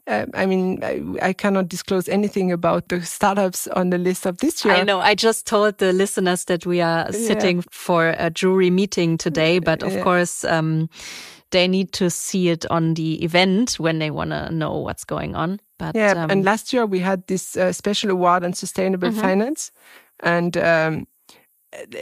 uh, 0.06 0.26
I 0.34 0.44
mean, 0.44 0.84
I, 0.84 1.02
I, 1.22 1.32
cannot 1.32 1.68
disclose 1.68 2.10
anything 2.10 2.52
about 2.52 2.90
the 2.90 3.00
startups 3.00 3.66
on 3.68 3.88
the 3.88 3.96
list 3.96 4.26
of 4.26 4.36
this 4.36 4.62
year. 4.62 4.74
I 4.74 4.82
know. 4.82 5.00
I 5.00 5.14
just 5.14 5.46
told 5.46 5.78
the 5.78 5.94
listeners 5.94 6.44
that 6.44 6.66
we 6.66 6.82
are 6.82 7.10
sitting 7.10 7.56
yeah. 7.56 7.70
for 7.70 8.14
a 8.18 8.28
jury 8.28 8.68
meeting 8.68 9.16
today, 9.16 9.60
but 9.60 9.82
of 9.82 9.94
yeah. 9.94 10.02
course, 10.02 10.44
um, 10.44 10.90
they 11.54 11.68
need 11.68 11.92
to 11.92 12.10
see 12.10 12.48
it 12.48 12.66
on 12.68 12.94
the 12.94 13.22
event 13.22 13.78
when 13.78 14.00
they 14.00 14.10
want 14.10 14.30
to 14.30 14.50
know 14.50 14.76
what's 14.76 15.04
going 15.04 15.36
on. 15.36 15.60
But 15.78 15.94
yeah, 15.94 16.24
um, 16.24 16.30
and 16.30 16.44
last 16.44 16.72
year 16.72 16.84
we 16.84 16.98
had 16.98 17.26
this 17.28 17.56
uh, 17.56 17.72
special 17.72 18.10
award 18.10 18.44
on 18.44 18.52
sustainable 18.52 19.08
mm 19.08 19.14
-hmm. 19.14 19.28
finance, 19.28 19.70
and 20.18 20.56
um, 20.56 21.06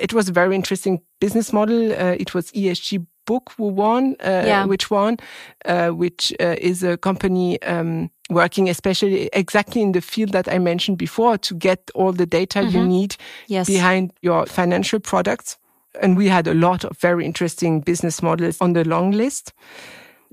it 0.00 0.12
was 0.12 0.28
a 0.28 0.32
very 0.32 0.54
interesting 0.54 1.02
business 1.20 1.52
model. 1.52 1.92
Uh, 1.92 2.14
it 2.18 2.32
was 2.32 2.50
ESG 2.52 3.06
Book 3.24 3.52
who 3.58 3.68
won, 3.68 4.16
uh, 4.24 4.44
yeah. 4.46 4.66
which 4.66 4.90
won, 4.90 5.16
uh, 5.64 5.90
which 5.90 6.32
uh, 6.40 6.56
is 6.58 6.82
a 6.82 6.96
company 6.96 7.58
um, 7.62 8.10
working 8.28 8.68
especially 8.68 9.28
exactly 9.32 9.80
in 9.80 9.92
the 9.92 10.00
field 10.00 10.32
that 10.32 10.48
I 10.48 10.58
mentioned 10.58 10.98
before 10.98 11.38
to 11.38 11.54
get 11.54 11.90
all 11.94 12.12
the 12.12 12.26
data 12.26 12.60
mm 12.60 12.66
-hmm. 12.66 12.72
you 12.72 12.80
mm-hmm. 12.80 12.98
need 12.98 13.16
yes. 13.46 13.66
behind 13.66 14.10
your 14.20 14.46
financial 14.48 15.00
products. 15.00 15.58
And 16.00 16.16
we 16.16 16.28
had 16.28 16.46
a 16.46 16.54
lot 16.54 16.84
of 16.84 16.98
very 16.98 17.24
interesting 17.26 17.80
business 17.80 18.22
models 18.22 18.60
on 18.60 18.72
the 18.72 18.84
long 18.84 19.10
list. 19.10 19.52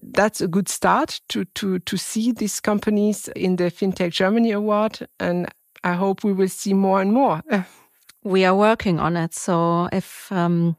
That's 0.01 0.41
a 0.41 0.47
good 0.47 0.69
start 0.69 1.19
to, 1.29 1.45
to, 1.55 1.79
to 1.79 1.97
see 1.97 2.31
these 2.31 2.59
companies 2.59 3.27
in 3.35 3.57
the 3.57 3.65
FinTech 3.65 4.11
Germany 4.11 4.51
Award. 4.51 5.07
And 5.19 5.47
I 5.83 5.93
hope 5.93 6.23
we 6.23 6.33
will 6.33 6.47
see 6.47 6.73
more 6.73 7.01
and 7.01 7.11
more. 7.11 7.43
we 8.23 8.45
are 8.45 8.55
working 8.55 8.99
on 8.99 9.17
it. 9.17 9.33
So 9.33 9.89
if 9.91 10.31
um, 10.31 10.77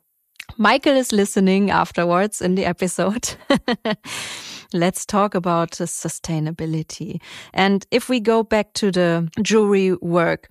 Michael 0.57 0.97
is 0.97 1.13
listening 1.13 1.71
afterwards 1.71 2.41
in 2.41 2.55
the 2.55 2.65
episode, 2.65 3.35
let's 4.73 5.07
talk 5.07 5.35
about 5.35 5.73
sustainability. 5.73 7.21
And 7.53 7.87
if 7.91 8.09
we 8.09 8.21
go 8.21 8.43
back 8.43 8.73
to 8.75 8.91
the 8.91 9.29
jury 9.43 9.95
work, 9.95 10.49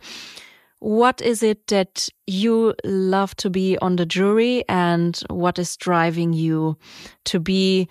what 0.79 1.21
is 1.21 1.43
it 1.43 1.67
that 1.67 2.07
you 2.25 2.74
love 2.86 3.36
to 3.38 3.50
be 3.50 3.77
on 3.79 3.98
the 3.98 4.05
jury 4.05 4.63
and 4.69 5.21
what 5.29 5.59
is 5.59 5.75
driving 5.77 6.33
you 6.33 6.77
to 7.25 7.39
be 7.39 7.88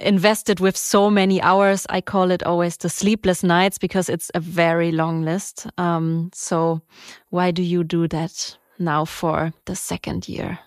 invested 0.00 0.60
with 0.60 0.76
so 0.76 1.10
many 1.10 1.40
hours? 1.42 1.86
I 1.90 2.00
call 2.00 2.30
it 2.30 2.42
always 2.42 2.78
the 2.78 2.88
sleepless 2.88 3.42
nights 3.42 3.78
because 3.78 4.08
it's 4.08 4.30
a 4.34 4.40
very 4.40 4.90
long 4.90 5.22
list. 5.22 5.66
Um, 5.76 6.30
so 6.32 6.80
why 7.28 7.50
do 7.50 7.62
you 7.62 7.84
do 7.84 8.08
that 8.08 8.56
now 8.78 9.04
for 9.04 9.52
the 9.66 9.76
second 9.76 10.28
year? 10.28 10.58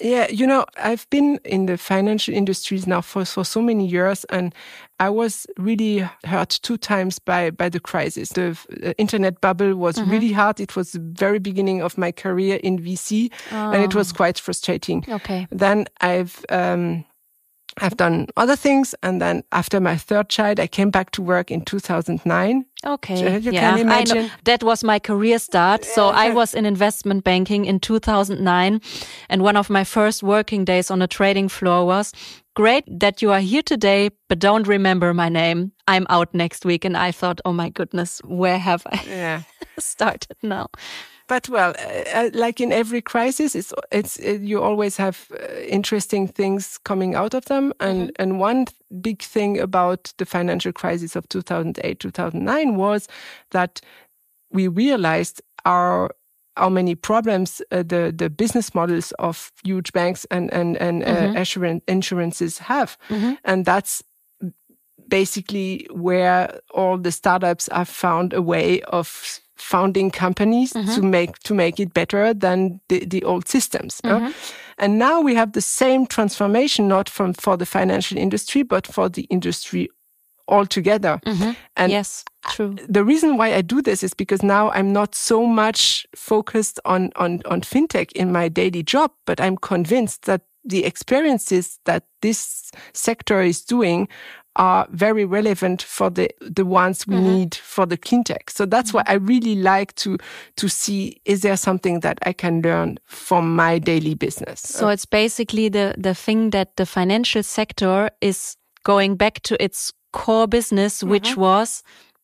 Yeah, 0.00 0.26
you 0.28 0.46
know, 0.46 0.64
I've 0.76 1.08
been 1.10 1.38
in 1.44 1.66
the 1.66 1.78
financial 1.78 2.34
industries 2.34 2.86
now 2.86 3.00
for, 3.00 3.24
for 3.24 3.44
so 3.44 3.62
many 3.62 3.86
years, 3.86 4.24
and 4.24 4.52
I 4.98 5.08
was 5.08 5.46
really 5.56 6.08
hurt 6.24 6.58
two 6.62 6.76
times 6.76 7.20
by, 7.20 7.50
by 7.50 7.68
the 7.68 7.78
crisis. 7.78 8.30
The 8.30 8.58
uh, 8.82 8.92
internet 8.98 9.40
bubble 9.40 9.74
was 9.76 9.96
mm 9.96 10.04
-hmm. 10.04 10.10
really 10.10 10.32
hard. 10.32 10.60
It 10.60 10.74
was 10.74 10.90
the 10.90 11.00
very 11.00 11.38
beginning 11.38 11.82
of 11.82 11.96
my 11.96 12.12
career 12.12 12.58
in 12.62 12.82
VC, 12.82 13.30
oh. 13.52 13.56
and 13.56 13.84
it 13.84 13.94
was 13.94 14.10
oh. 14.10 14.16
quite 14.16 14.40
frustrating. 14.40 15.04
Okay. 15.08 15.46
Then 15.56 15.86
I've 16.02 16.34
um, 16.50 17.04
I've 17.78 17.96
done 17.96 18.28
other 18.36 18.56
things. 18.56 18.94
And 19.02 19.20
then 19.20 19.42
after 19.52 19.80
my 19.80 19.96
third 19.96 20.28
child, 20.28 20.60
I 20.60 20.66
came 20.66 20.90
back 20.90 21.10
to 21.12 21.22
work 21.22 21.50
in 21.50 21.62
2009. 21.62 22.64
Okay. 22.86 23.16
So 23.16 23.36
you 23.36 23.52
yeah, 23.52 23.60
can 23.60 23.78
imagine. 23.78 24.30
That 24.44 24.62
was 24.62 24.84
my 24.84 24.98
career 24.98 25.38
start. 25.38 25.84
So 25.84 26.08
I 26.08 26.30
was 26.30 26.54
in 26.54 26.66
investment 26.66 27.24
banking 27.24 27.64
in 27.64 27.80
2009. 27.80 28.80
And 29.28 29.42
one 29.42 29.56
of 29.56 29.70
my 29.70 29.84
first 29.84 30.22
working 30.22 30.64
days 30.64 30.90
on 30.90 31.02
a 31.02 31.06
trading 31.06 31.48
floor 31.48 31.86
was 31.86 32.12
great 32.54 32.84
that 33.00 33.22
you 33.22 33.32
are 33.32 33.40
here 33.40 33.62
today, 33.62 34.10
but 34.28 34.38
don't 34.38 34.66
remember 34.66 35.12
my 35.12 35.28
name. 35.28 35.72
I'm 35.88 36.06
out 36.08 36.32
next 36.34 36.64
week. 36.64 36.84
And 36.84 36.96
I 36.96 37.10
thought, 37.10 37.40
oh 37.44 37.52
my 37.52 37.70
goodness, 37.70 38.20
where 38.24 38.58
have 38.58 38.86
I 38.86 39.04
yeah. 39.08 39.42
started 39.78 40.36
now? 40.42 40.68
But 41.26 41.48
well, 41.48 41.74
uh, 41.78 42.10
uh, 42.14 42.30
like 42.34 42.60
in 42.60 42.72
every 42.72 43.00
crisis, 43.00 43.54
it's 43.54 43.72
it's 43.90 44.18
it, 44.18 44.40
uh, 44.40 44.44
you 44.44 44.62
always 44.62 44.96
have 44.98 45.26
uh, 45.32 45.60
interesting 45.60 46.28
things 46.28 46.78
coming 46.84 47.14
out 47.14 47.34
of 47.34 47.44
them. 47.46 47.72
And 47.80 47.98
mm 47.98 48.06
-hmm. 48.06 48.22
and 48.22 48.40
one 48.40 48.64
big 48.88 49.22
thing 49.22 49.60
about 49.60 50.12
the 50.16 50.26
financial 50.26 50.72
crisis 50.72 51.16
of 51.16 51.26
2008 51.26 51.98
2009 51.98 52.76
was 52.76 53.08
that 53.50 53.80
we 54.50 54.68
realized 54.68 55.42
our 55.64 56.10
how 56.56 56.70
many 56.70 56.94
problems 56.94 57.62
uh, 57.72 57.82
the 57.86 58.12
the 58.16 58.28
business 58.28 58.74
models 58.74 59.12
of 59.12 59.52
huge 59.64 59.92
banks 59.92 60.26
and 60.26 60.52
and 60.52 60.76
and 60.80 61.02
mm 61.02 61.14
-hmm. 61.14 61.36
insurance 61.36 61.82
insurances 61.86 62.58
have, 62.58 62.96
mm 63.08 63.20
-hmm. 63.20 63.36
and 63.42 63.64
that's 63.64 64.04
basically 65.08 65.86
where 65.90 66.60
all 66.74 67.02
the 67.02 67.10
startups 67.10 67.68
have 67.72 67.88
found 67.88 68.34
a 68.34 68.40
way 68.40 68.82
of 68.82 69.40
founding 69.56 70.10
companies 70.10 70.72
to 70.72 71.02
make 71.02 71.38
to 71.40 71.54
make 71.54 71.78
it 71.80 71.94
better 71.94 72.34
than 72.34 72.80
the, 72.88 73.04
the 73.04 73.22
old 73.24 73.48
systems. 73.48 74.00
uh. 74.04 74.32
And 74.76 74.98
now 74.98 75.20
we 75.20 75.36
have 75.36 75.52
the 75.52 75.60
same 75.60 76.06
transformation, 76.06 76.88
not 76.88 77.08
from 77.08 77.32
for 77.34 77.56
the 77.56 77.66
financial 77.66 78.18
industry, 78.18 78.64
but 78.64 78.86
for 78.86 79.08
the 79.08 79.22
industry 79.30 79.88
altogether. 80.48 81.20
And 81.76 81.92
yes, 81.92 82.24
true. 82.48 82.76
the 82.88 83.04
reason 83.04 83.36
why 83.36 83.54
I 83.54 83.62
do 83.62 83.80
this 83.80 84.02
is 84.02 84.14
because 84.14 84.42
now 84.42 84.70
I'm 84.70 84.92
not 84.92 85.14
so 85.14 85.46
much 85.46 86.06
focused 86.14 86.80
on, 86.84 87.12
on, 87.16 87.40
on 87.46 87.60
fintech 87.60 88.12
in 88.12 88.32
my 88.32 88.48
daily 88.48 88.82
job, 88.82 89.12
but 89.26 89.40
I'm 89.40 89.56
convinced 89.56 90.22
that 90.24 90.42
the 90.64 90.84
experiences 90.84 91.78
that 91.84 92.04
this 92.22 92.70
sector 92.92 93.42
is 93.42 93.62
doing 93.62 94.08
are 94.56 94.86
very 94.90 95.24
relevant 95.24 95.82
for 95.82 96.10
the, 96.10 96.30
the 96.40 96.64
ones 96.64 97.06
we 97.06 97.16
mm-hmm. 97.16 97.32
need 97.32 97.54
for 97.54 97.86
the 97.86 97.96
clean 97.96 98.24
tech. 98.24 98.50
So 98.50 98.66
that's 98.66 98.90
mm-hmm. 98.90 98.98
why 98.98 99.04
I 99.06 99.14
really 99.14 99.56
like 99.56 99.94
to, 99.96 100.18
to 100.56 100.68
see, 100.68 101.20
is 101.24 101.42
there 101.42 101.56
something 101.56 102.00
that 102.00 102.18
I 102.22 102.32
can 102.32 102.62
learn 102.62 102.98
from 103.06 103.54
my 103.54 103.78
daily 103.78 104.14
business? 104.14 104.60
So 104.60 104.88
it's 104.88 105.06
basically 105.06 105.68
the, 105.68 105.94
the 105.98 106.14
thing 106.14 106.50
that 106.50 106.76
the 106.76 106.86
financial 106.86 107.42
sector 107.42 108.10
is 108.20 108.56
going 108.84 109.16
back 109.16 109.42
to 109.42 109.62
its 109.62 109.92
core 110.12 110.46
business, 110.46 111.02
which 111.02 111.30
mm-hmm. 111.30 111.40
was 111.40 111.82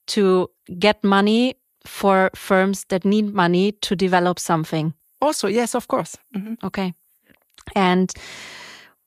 to 0.09 0.51
get 0.79 1.03
money 1.03 1.55
for 1.87 2.31
firms 2.35 2.85
that 2.89 3.05
need 3.05 3.33
money 3.35 3.73
to 3.73 3.97
develop 3.97 4.39
something. 4.39 4.95
also, 5.23 5.49
yes, 5.49 5.75
of 5.75 5.87
course. 5.87 6.17
Mhm. 6.35 6.57
Okay. 6.63 6.95
And 7.75 8.13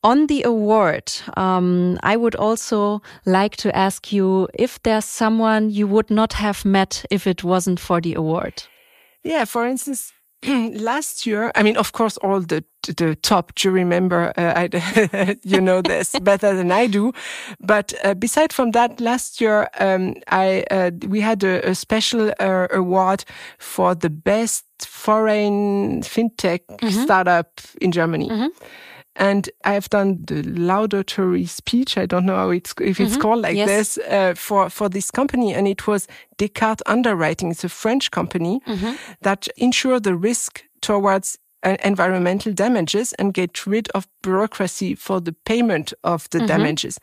on 0.04 0.28
the 0.28 0.44
award, 0.44 1.12
um, 1.38 1.98
I 2.04 2.18
would 2.18 2.36
also 2.36 3.02
like 3.26 3.56
to 3.58 3.76
ask 3.76 4.12
you 4.12 4.48
if 4.54 4.82
there's 4.84 5.06
someone 5.06 5.70
you 5.70 5.88
would 5.88 6.10
not 6.10 6.34
have 6.34 6.66
met 6.66 7.06
if 7.10 7.26
it 7.26 7.44
wasn't 7.44 7.80
for 7.80 8.02
the 8.02 8.14
award. 8.16 8.64
Yeah, 9.24 9.46
for 9.46 9.66
instance, 9.66 10.12
last 10.46 11.26
year, 11.26 11.52
I 11.56 11.64
mean, 11.64 11.78
of 11.78 11.94
course, 11.94 12.18
all 12.18 12.42
the 12.42 12.64
the 12.98 13.16
top 13.16 13.56
jury 13.56 13.86
member, 13.86 14.34
uh, 14.36 14.68
I, 14.68 15.38
you 15.44 15.62
know 15.62 15.82
this 15.82 16.20
better 16.22 16.54
than 16.54 16.70
I 16.70 16.88
do. 16.88 17.14
But 17.62 17.94
uh, 18.04 18.14
beside 18.14 18.52
from 18.52 18.72
that, 18.72 19.00
last 19.00 19.40
year, 19.40 19.70
um, 19.80 20.16
I 20.28 20.66
uh, 20.70 20.92
we 21.08 21.22
had 21.22 21.44
a, 21.46 21.70
a 21.70 21.76
special 21.76 22.34
uh, 22.42 22.68
award 22.72 23.24
for 23.58 23.96
the 23.96 24.10
best 24.10 24.66
foreign 24.82 26.02
fintech 26.02 26.62
startup 26.92 27.62
in 27.80 27.94
Germany. 27.94 28.52
And 29.16 29.50
I've 29.64 29.90
done 29.90 30.24
the 30.28 30.42
laudatory 30.44 31.46
speech. 31.46 31.98
I 31.98 32.06
don't 32.08 32.26
know 32.26 32.36
how 32.36 32.50
it's, 32.50 32.74
if 32.82 33.00
it's 33.00 33.16
called 33.18 33.42
like 33.42 33.56
Yes. 33.56 33.68
this, 33.68 33.98
uh, 34.10 34.34
for, 34.36 34.70
for 34.70 34.90
this 34.90 35.12
company. 35.12 35.54
And 35.54 35.68
it 35.68 35.86
was 35.88 36.08
Descartes 36.38 36.82
Underwriting. 36.88 37.52
It's 37.52 37.64
a 37.64 37.70
French 37.70 38.10
company 38.12 38.62
that 39.22 39.48
insure 39.58 40.00
the 40.00 40.16
risk 40.16 40.64
towards 40.82 41.38
uh, 41.62 41.78
environmental 41.84 42.52
damages 42.54 43.14
and 43.14 43.34
get 43.34 43.66
rid 43.66 43.88
of 43.90 44.06
bureaucracy 44.22 44.96
for 44.96 45.22
the 45.22 45.32
payment 45.46 45.94
of 46.04 46.30
the 46.32 46.40
damages. 46.46 47.00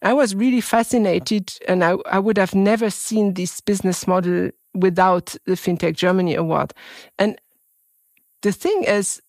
I 0.00 0.12
was 0.14 0.34
really 0.34 0.60
fascinated 0.62 1.52
and 1.68 1.82
I, 1.84 1.96
I 2.06 2.18
would 2.18 2.38
have 2.38 2.54
never 2.54 2.88
seen 2.88 3.34
this 3.34 3.60
business 3.60 4.06
model 4.06 4.50
without 4.74 5.34
the 5.44 5.52
FinTech 5.56 5.94
Germany 5.96 6.36
Award. 6.36 6.72
And 7.18 7.38
the 8.42 8.52
thing 8.52 8.84
is, 8.84 9.20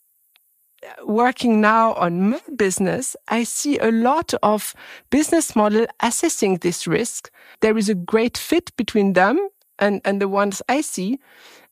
working 1.03 1.62
now 1.62 1.93
on 1.93 2.31
my 2.31 2.41
business, 2.55 3.15
I 3.27 3.43
see 3.43 3.77
a 3.77 3.91
lot 3.91 4.33
of 4.41 4.74
business 5.09 5.55
model 5.55 5.86
assessing 6.00 6.57
this 6.57 6.88
risk. 6.88 7.31
There 7.62 7.77
is 7.77 7.89
a 7.89 7.95
great 7.95 8.38
fit 8.38 8.75
between 8.77 9.13
them 9.13 9.50
and, 9.77 10.01
and 10.05 10.21
the 10.21 10.27
ones 10.27 10.62
I 10.69 10.81
see. 10.81 11.19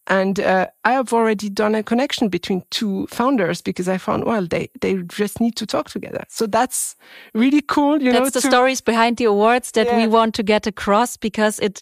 And 0.09 0.39
uh, 0.39 0.67
I 0.85 0.93
have 0.93 1.11
already 1.11 1.49
done 1.49 1.75
a 1.75 1.83
connection 1.83 2.29
between 2.29 2.63
two 2.69 3.07
founders 3.07 3.61
because 3.61 3.89
I 3.89 3.97
found, 3.97 4.23
well, 4.23 4.47
they, 4.47 4.69
they 4.79 5.03
just 5.03 5.41
need 5.41 5.57
to 5.57 5.65
talk 5.65 5.89
together. 5.89 6.23
So 6.29 6.47
that's 6.47 6.95
really 7.33 7.61
cool, 7.61 8.01
you 8.01 8.13
know. 8.13 8.23
That's 8.23 8.31
the 8.31 8.41
to- 8.41 8.47
stories 8.47 8.79
behind 8.79 9.17
the 9.17 9.25
awards 9.25 9.73
that 9.73 9.93
we 9.93 10.07
want 10.07 10.33
to 10.35 10.43
get 10.43 10.65
across 10.65 11.17
because 11.17 11.59
it 11.59 11.81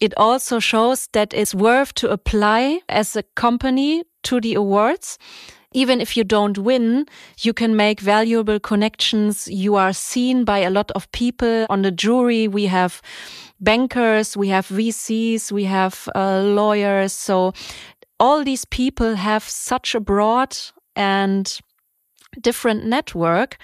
it 0.00 0.12
also 0.16 0.60
shows 0.60 1.08
that 1.12 1.32
it's 1.32 1.54
worth 1.54 1.94
to 1.94 2.10
apply 2.10 2.80
as 2.88 3.16
a 3.16 3.22
company 3.34 4.04
to 4.24 4.40
the 4.40 4.54
awards. 4.54 5.18
Even 5.74 6.00
if 6.00 6.16
you 6.16 6.24
don't 6.24 6.56
win, 6.58 7.06
you 7.40 7.52
can 7.52 7.76
make 7.76 8.00
valuable 8.00 8.58
connections. 8.58 9.46
You 9.48 9.74
are 9.74 9.92
seen 9.92 10.44
by 10.44 10.60
a 10.60 10.70
lot 10.70 10.90
of 10.92 11.10
people 11.12 11.66
on 11.68 11.82
the 11.82 11.90
jury. 11.90 12.48
We 12.48 12.66
have 12.66 13.02
bankers, 13.60 14.36
we 14.36 14.48
have 14.48 14.68
VCs, 14.68 15.52
we 15.52 15.64
have 15.64 16.08
uh, 16.14 16.40
lawyers. 16.42 17.12
So 17.12 17.52
all 18.18 18.44
these 18.44 18.64
people 18.64 19.16
have 19.16 19.42
such 19.42 19.94
a 19.94 20.00
broad 20.00 20.56
and 20.96 21.60
different 22.40 22.86
network 22.86 23.58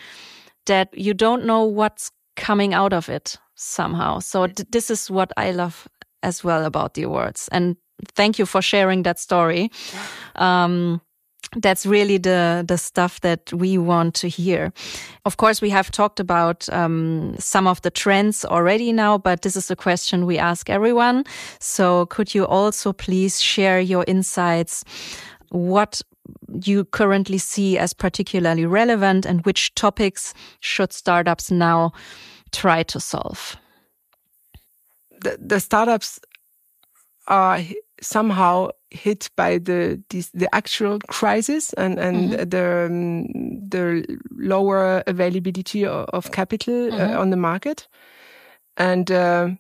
that 0.67 0.89
you 0.97 1.15
don't 1.15 1.45
know 1.45 1.65
what's 1.65 2.11
coming 2.37 2.75
out 2.75 2.93
of 2.93 3.09
it 3.09 3.37
somehow. 3.55 4.19
So 4.21 4.47
th- 4.47 4.69
this 4.71 4.91
is 4.91 5.11
what 5.11 5.33
I 5.37 5.53
love 5.53 5.89
as 6.23 6.45
well 6.45 6.65
about 6.65 6.95
the 6.95 7.03
awards. 7.03 7.49
And 7.53 7.77
thank 8.15 8.39
you 8.39 8.47
for 8.47 8.63
sharing 8.63 9.03
that 9.03 9.19
story. 9.19 9.71
Um, 10.37 11.01
that's 11.57 11.85
really 11.87 12.19
the 12.19 12.65
the 12.67 12.79
stuff 12.79 13.21
that 13.21 13.53
we 13.53 13.79
want 13.79 14.15
to 14.15 14.29
hear. 14.29 14.73
Of 15.25 15.37
course, 15.37 15.61
we 15.61 15.71
have 15.71 15.91
talked 15.91 16.21
about 16.21 16.69
um, 16.73 17.35
some 17.39 17.67
of 17.67 17.81
the 17.83 17.91
trends 17.91 18.45
already 18.45 18.93
now, 18.93 19.19
but 19.19 19.43
this 19.43 19.57
is 19.57 19.71
a 19.71 19.77
question 19.77 20.27
we 20.27 20.39
ask 20.39 20.71
everyone. 20.71 21.25
So, 21.59 22.07
could 22.07 22.35
you 22.35 22.47
also 22.47 22.93
please 22.93 23.43
share 23.43 23.81
your 23.81 24.05
insights? 24.07 24.85
What 25.51 26.03
you 26.65 26.85
currently 26.85 27.39
see 27.39 27.79
as 27.79 27.93
particularly 27.93 28.67
relevant, 28.67 29.27
and 29.27 29.45
which 29.45 29.75
topics 29.75 30.35
should 30.61 30.93
startups 30.93 31.51
now 31.51 31.93
try 32.53 32.85
to 32.85 33.01
solve? 33.01 33.57
the, 35.21 35.39
the 35.41 35.61
startups 35.61 36.21
are 37.27 37.61
somehow 38.01 38.71
hit 38.91 39.31
by 39.37 39.59
the 39.59 40.03
this, 40.11 40.31
the 40.31 40.53
actual 40.55 40.99
crisis 41.09 41.73
and 41.75 41.99
and 41.99 42.33
the 42.51 42.87
um, 42.87 43.27
the 43.69 44.19
lower 44.37 45.03
availability 45.07 45.87
of, 45.87 46.07
of 46.13 46.33
capital 46.33 46.93
uh, 46.93 47.19
on 47.19 47.31
the 47.31 47.37
market 47.37 47.89
and 48.77 49.11
um 49.11 49.59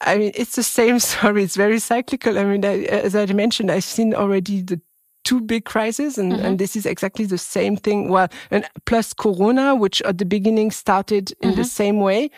I 0.00 0.16
mean, 0.16 0.30
it's 0.34 0.54
the 0.54 0.62
same 0.62 0.98
story. 1.08 1.42
It's 1.42 1.56
very 1.56 1.80
cyclical. 1.80 2.38
I 2.38 2.44
mean, 2.44 2.64
I, 2.64 2.84
as 2.84 3.16
I 3.16 3.26
mentioned, 3.26 3.70
I've 3.70 3.82
seen 3.82 4.14
already 4.14 4.62
the 4.62 4.80
two 5.24 5.40
big 5.42 5.66
crises, 5.66 6.16
and, 6.16 6.32
and 6.32 6.58
this 6.58 6.74
is 6.74 6.86
exactly 6.86 7.26
the 7.26 7.36
same 7.36 7.76
thing. 7.76 8.08
Well, 8.08 8.28
and 8.50 8.64
plus 8.86 9.12
Corona, 9.12 9.74
which 9.74 10.00
at 10.02 10.16
the 10.16 10.24
beginning 10.24 10.70
started 10.70 11.34
in 11.42 11.54
the 11.54 11.64
same 11.64 12.00
way 12.00 12.30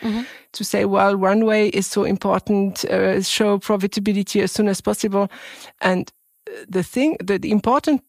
to 0.51 0.63
say, 0.65 0.83
well, 0.83 1.15
runway 1.15 1.69
is 1.69 1.87
so 1.87 2.03
important, 2.03 2.83
uh, 2.85 3.21
show 3.21 3.59
profitability 3.59 4.41
as 4.43 4.51
soon 4.51 4.67
as 4.67 4.81
possible. 4.81 5.31
And 5.79 6.11
uh, 6.11 6.20
the 6.67 6.83
thing, 6.83 7.17
the, 7.23 7.37
the 7.37 7.51
important 7.51 8.03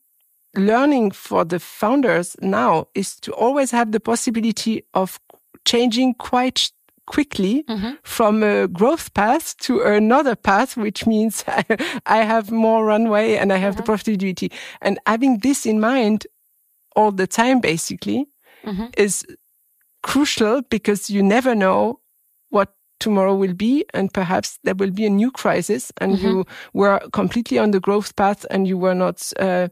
learning 0.54 1.10
for 1.10 1.44
the 1.44 1.58
founders 1.58 2.36
now 2.40 2.88
is 2.94 3.16
to 3.20 3.32
always 3.32 3.70
have 3.70 3.92
the 3.92 4.00
possibility 4.00 4.84
of 4.94 5.18
changing 5.64 6.14
quite 6.14 6.70
quickly 7.06 7.64
mm-hmm. 7.64 7.92
from 8.02 8.42
a 8.42 8.68
growth 8.68 9.12
path 9.14 9.56
to 9.58 9.82
another 9.82 10.36
path, 10.36 10.76
which 10.76 11.06
means 11.06 11.44
I 12.06 12.18
have 12.18 12.50
more 12.50 12.84
runway 12.84 13.36
and 13.36 13.52
I 13.52 13.56
have 13.56 13.76
the 13.76 13.82
mm-hmm. 13.82 13.92
profitability. 13.92 14.52
And 14.80 14.98
having 15.06 15.38
this 15.38 15.66
in 15.66 15.80
mind 15.80 16.26
all 16.94 17.12
the 17.12 17.26
time, 17.26 17.60
basically, 17.60 18.26
mm-hmm. 18.64 18.86
is 18.96 19.24
crucial 20.02 20.62
because 20.62 21.10
you 21.10 21.22
never 21.22 21.54
know 21.54 22.00
what 22.50 22.74
tomorrow 23.02 23.34
will 23.34 23.54
be 23.54 23.84
and 23.94 24.08
perhaps 24.12 24.58
there 24.64 24.74
will 24.76 24.90
be 24.92 25.06
a 25.06 25.10
new 25.10 25.30
crisis 25.30 25.92
and 26.00 26.18
you 26.18 26.44
were 26.72 26.98
completely 27.12 27.58
on 27.58 27.70
the 27.72 27.80
growth 27.80 28.14
path 28.16 28.46
and 28.50 28.66
you 28.66 28.78
were 28.80 28.94
not 28.94 29.32
uh, 29.38 29.68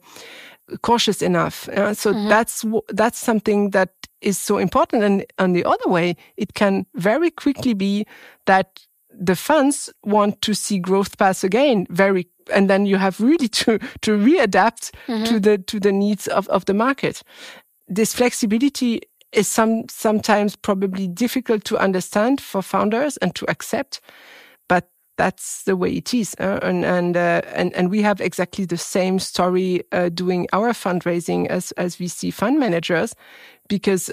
cautious 0.82 1.22
enough. 1.22 1.68
Uh, 1.68 1.94
so 1.94 2.12
that's 2.28 2.62
w- 2.62 2.82
that's 2.88 3.18
something 3.18 3.70
that 3.72 3.90
is 4.20 4.38
so 4.38 4.58
important. 4.58 5.02
And 5.02 5.24
on 5.38 5.52
the 5.52 5.64
other 5.64 5.88
way 5.90 6.16
it 6.36 6.54
can 6.54 6.86
very 6.94 7.30
quickly 7.30 7.74
be 7.74 8.04
that 8.46 8.66
the 9.26 9.34
funds 9.36 9.90
want 10.04 10.40
to 10.40 10.54
see 10.54 10.78
growth 10.78 11.16
paths 11.18 11.44
again 11.44 11.86
very 11.90 12.24
and 12.54 12.68
then 12.68 12.86
you 12.86 12.98
have 12.98 13.20
really 13.20 13.48
to 13.48 13.78
to 14.00 14.18
readapt 14.18 14.90
to 15.26 15.40
the 15.40 15.58
to 15.58 15.78
the 15.80 15.92
needs 15.92 16.28
of, 16.28 16.48
of 16.48 16.64
the 16.64 16.74
market. 16.74 17.22
This 17.96 18.14
flexibility 18.14 19.00
is 19.32 19.48
some 19.48 19.84
sometimes 19.88 20.56
probably 20.56 21.08
difficult 21.08 21.64
to 21.64 21.78
understand 21.78 22.40
for 22.40 22.62
founders 22.62 23.16
and 23.18 23.34
to 23.36 23.50
accept, 23.50 24.00
but 24.68 24.88
that's 25.16 25.64
the 25.64 25.76
way 25.76 25.92
it 25.92 26.14
is. 26.14 26.34
uh, 26.40 26.58
and 26.62 26.84
and, 26.84 27.16
uh, 27.16 27.42
and 27.54 27.74
and 27.74 27.90
we 27.90 28.02
have 28.02 28.20
exactly 28.20 28.64
the 28.66 28.76
same 28.78 29.18
story 29.18 29.82
uh, 29.92 30.08
doing 30.08 30.48
our 30.52 30.72
fundraising 30.72 31.46
as 31.48 31.72
as 31.72 31.96
VC 31.96 32.32
fund 32.32 32.58
managers, 32.58 33.14
because. 33.68 34.10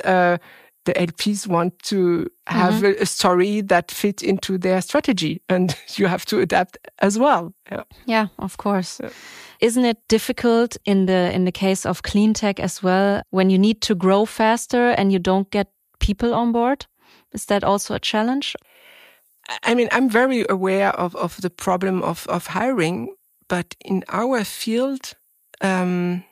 The 0.87 0.93
LPs 0.93 1.47
want 1.47 1.77
to 1.83 2.29
have 2.47 2.75
mm-hmm. 2.75 2.85
a, 2.85 3.01
a, 3.01 3.05
story 3.05 3.59
that 3.59 3.91
fit 3.91 4.23
into 4.23 4.57
their 4.57 4.81
strategy, 4.81 5.41
and 5.49 5.75
you 5.97 6.07
have 6.07 6.25
to 6.27 6.39
adapt 6.39 6.77
as 6.99 7.19
well. 7.19 7.53
Yeah, 7.69 7.83
yeah 8.05 8.27
of 8.39 8.55
course. 8.55 9.01
Yeah. 9.03 9.09
Isn't 9.59 9.83
it 9.83 9.97
difficult 10.07 10.77
in 10.85 11.07
the 11.07 11.33
in 11.33 11.43
the 11.43 11.51
case 11.51 11.85
of 11.85 12.03
clean 12.03 12.33
tech 12.33 12.59
as 12.61 12.81
well 12.81 13.21
when 13.31 13.49
you 13.49 13.59
need 13.59 13.81
to 13.81 13.95
grow 13.95 14.25
faster 14.25 14.91
and 14.97 15.11
you 15.11 15.19
don't 15.19 15.51
get 15.51 15.67
people 15.99 16.33
on 16.33 16.53
board? 16.53 16.85
Is 17.33 17.45
that 17.45 17.63
also 17.63 17.95
a 17.95 17.99
challenge? 17.99 18.55
I 19.63 19.75
mean, 19.75 19.89
I'm 19.91 20.09
very 20.09 20.45
aware 20.49 20.89
of, 20.89 21.15
of 21.15 21.41
the 21.41 21.49
problem 21.49 22.03
of, 22.03 22.27
of 22.27 22.47
hiring, 22.47 23.15
but 23.47 23.75
in 23.83 24.03
our 24.09 24.43
field, 24.43 25.13
um, 25.61 26.23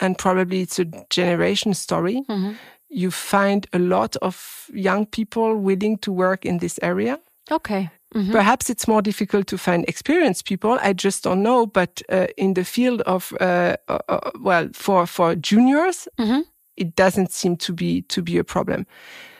and 0.00 0.18
probably 0.18 0.62
it's 0.62 0.78
a 0.78 0.86
generation 1.10 1.74
story, 1.74 2.22
mm-hmm. 2.28 2.52
You 2.92 3.10
find 3.10 3.66
a 3.72 3.78
lot 3.78 4.16
of 4.16 4.66
young 4.72 5.06
people 5.06 5.56
willing 5.56 5.98
to 5.98 6.12
work 6.12 6.44
in 6.44 6.58
this 6.58 6.78
area. 6.82 7.18
Okay. 7.50 7.90
Mm-hmm. 8.14 8.32
Perhaps 8.32 8.68
it's 8.68 8.86
more 8.86 9.00
difficult 9.00 9.46
to 9.46 9.58
find 9.58 9.84
experienced 9.88 10.44
people. 10.44 10.78
I 10.82 10.92
just 10.92 11.24
don't 11.24 11.42
know. 11.42 11.66
But 11.66 12.02
uh, 12.10 12.26
in 12.36 12.54
the 12.54 12.64
field 12.64 13.00
of, 13.02 13.32
uh, 13.40 13.76
uh, 13.88 13.98
uh 14.08 14.30
well, 14.40 14.68
for 14.74 15.06
for 15.06 15.34
juniors, 15.34 16.06
mm-hmm. 16.18 16.40
it 16.76 16.94
doesn't 16.94 17.32
seem 17.32 17.56
to 17.56 17.72
be 17.72 18.02
to 18.02 18.22
be 18.22 18.38
a 18.38 18.44
problem 18.44 18.86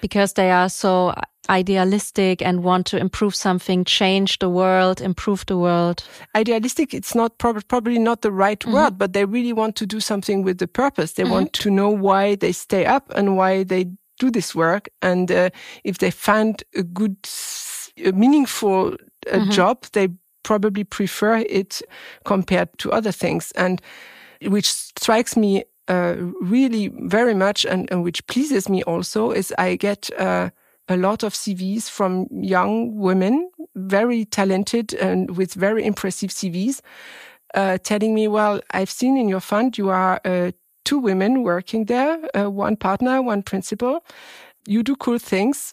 because 0.01 0.33
they 0.33 0.51
are 0.51 0.71
so 0.71 1.15
idealistic 1.49 2.43
and 2.43 2.63
want 2.63 2.87
to 2.87 2.97
improve 2.97 3.35
something, 3.35 3.85
change 3.85 4.39
the 4.39 4.49
world, 4.49 5.01
improve 5.01 5.45
the 5.47 5.59
world. 5.59 6.05
Idealistic, 6.35 6.95
it's 6.95 7.15
not 7.15 7.39
prob- 7.39 7.67
probably 7.69 7.99
not 7.99 8.23
the 8.23 8.33
right 8.33 8.61
mm-hmm. 8.61 8.73
word, 8.73 8.99
but 8.99 9.13
they 9.13 9.25
really 9.25 9.53
want 9.53 9.77
to 9.77 9.87
do 9.87 10.01
something 10.01 10.43
with 10.43 10.59
the 10.59 10.69
purpose. 10.69 11.13
They 11.13 11.25
mm-hmm. 11.25 11.33
want 11.33 11.53
to 11.55 11.71
know 11.71 11.91
why 11.91 12.37
they 12.37 12.53
stay 12.53 12.87
up 12.87 13.13
and 13.15 13.37
why 13.37 13.65
they 13.65 13.87
do 14.19 14.31
this 14.31 14.55
work. 14.55 14.89
And 15.01 15.31
uh, 15.31 15.51
if 15.85 15.99
they 15.99 16.11
find 16.11 16.63
a 16.75 16.83
good 16.83 17.17
a 18.05 18.13
meaningful 18.13 18.95
uh, 18.95 19.37
mm-hmm. 19.37 19.51
job, 19.51 19.85
they 19.93 20.09
probably 20.43 20.85
prefer 20.85 21.37
it 21.37 21.83
compared 22.25 22.69
to 22.79 22.91
other 22.91 23.13
things. 23.13 23.53
And 23.53 23.81
which 24.43 24.73
strikes 24.73 25.37
me 25.37 25.65
uh, 25.89 26.15
really 26.41 26.89
very 26.89 27.35
much 27.35 27.65
and, 27.65 27.91
and, 27.91 28.03
which 28.03 28.27
pleases 28.27 28.69
me 28.69 28.83
also 28.85 29.31
is 29.31 29.53
I 29.59 29.77
get 29.77 30.11
uh, 30.19 30.51
a 30.89 30.97
lot 30.97 31.23
of 31.23 31.33
CVs 31.35 31.89
from 31.89 32.27
young 32.31 32.97
women, 32.97 33.51
very 33.75 34.25
talented 34.25 34.95
and 34.95 35.37
with 35.37 35.55
very 35.55 35.85
impressive 35.85 36.31
CVs, 36.31 36.81
uh, 37.55 37.79
telling 37.79 38.15
me, 38.15 38.29
well, 38.29 38.61
I've 38.73 38.91
seen 38.91 39.17
in 39.17 39.29
your 39.29 39.41
fund 39.41 39.79
you 39.79 39.91
are 39.91 40.21
uh, 40.25 40.53
two 40.85 40.99
women 40.99 41.43
working 41.43 41.85
there, 41.87 42.19
uh, 42.37 42.51
one 42.51 42.77
partner, 42.77 43.23
one 43.23 43.43
principal. 43.43 44.05
You 44.67 44.83
do 44.83 44.97
cool 44.97 45.19
things 45.19 45.73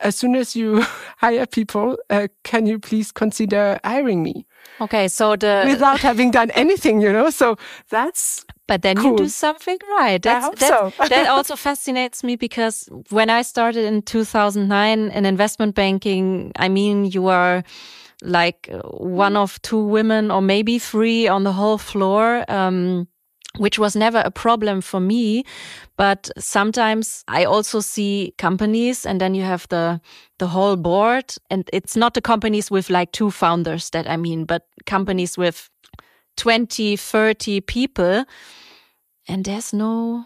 as 0.00 0.16
soon 0.16 0.36
as 0.36 0.54
you 0.54 0.82
hire 1.18 1.46
people, 1.46 1.96
uh, 2.10 2.28
can 2.44 2.66
you 2.66 2.78
please 2.78 3.12
consider 3.12 3.78
hiring 3.84 4.22
me? 4.22 4.46
Okay, 4.80 5.08
so 5.08 5.36
the 5.36 5.64
without 5.66 6.00
having 6.00 6.30
done 6.30 6.50
anything, 6.52 7.00
you 7.00 7.12
know. 7.12 7.30
So 7.30 7.56
that's 7.90 8.44
but 8.66 8.82
then 8.82 8.96
cool. 8.96 9.12
you 9.12 9.16
do 9.16 9.28
something 9.28 9.78
right. 9.96 10.22
That's, 10.22 10.44
I 10.44 10.48
hope 10.48 10.58
so. 10.58 11.06
that 11.08 11.26
also 11.36 11.56
fascinates 11.56 12.22
me 12.22 12.36
because 12.36 12.88
when 13.10 13.30
I 13.30 13.42
started 13.42 13.84
in 13.84 14.02
2009 14.02 15.10
in 15.10 15.26
investment 15.26 15.74
banking, 15.74 16.52
I 16.56 16.68
mean, 16.68 17.06
you 17.06 17.28
are 17.28 17.64
like 18.22 18.68
one 18.82 19.36
of 19.36 19.60
two 19.62 19.82
women 19.82 20.30
or 20.30 20.42
maybe 20.42 20.78
three 20.78 21.26
on 21.26 21.44
the 21.44 21.52
whole 21.52 21.78
floor. 21.78 22.44
Um, 22.48 23.08
which 23.58 23.78
was 23.78 23.94
never 23.94 24.22
a 24.24 24.30
problem 24.30 24.80
for 24.80 25.00
me. 25.00 25.44
But 25.96 26.30
sometimes 26.38 27.24
I 27.28 27.44
also 27.44 27.80
see 27.80 28.34
companies 28.38 29.04
and 29.04 29.20
then 29.20 29.34
you 29.34 29.42
have 29.42 29.66
the, 29.68 30.00
the 30.38 30.48
whole 30.48 30.76
board 30.76 31.34
and 31.50 31.68
it's 31.72 31.96
not 31.96 32.14
the 32.14 32.22
companies 32.22 32.70
with 32.70 32.90
like 32.90 33.12
two 33.12 33.30
founders 33.30 33.90
that 33.90 34.08
I 34.08 34.16
mean, 34.16 34.44
but 34.44 34.62
companies 34.86 35.36
with 35.36 35.68
20, 36.36 36.96
30 36.96 37.60
people 37.62 38.24
and 39.28 39.44
there's 39.44 39.72
no 39.72 40.24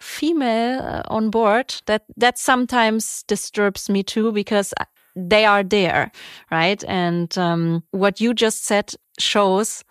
female 0.00 0.80
uh, 0.80 1.02
on 1.06 1.30
board 1.30 1.74
that 1.86 2.02
that 2.16 2.36
sometimes 2.36 3.22
disturbs 3.28 3.88
me 3.88 4.02
too 4.02 4.32
because 4.32 4.74
they 5.14 5.44
are 5.44 5.62
there 5.62 6.10
right 6.50 6.82
and 6.88 7.38
um, 7.38 7.84
what 7.92 8.20
you 8.20 8.34
just 8.34 8.64
said 8.64 8.92
shows 9.18 9.84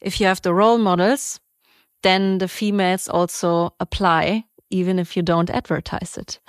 if 0.00 0.20
you 0.20 0.26
have 0.26 0.40
the 0.42 0.54
role 0.54 0.78
models 0.78 1.38
then 2.02 2.38
the 2.38 2.48
females 2.48 3.08
also 3.08 3.74
apply, 3.80 4.44
even 4.70 4.98
if 4.98 5.16
you 5.16 5.22
don't 5.22 5.50
advertise 5.50 6.16
it. 6.16 6.38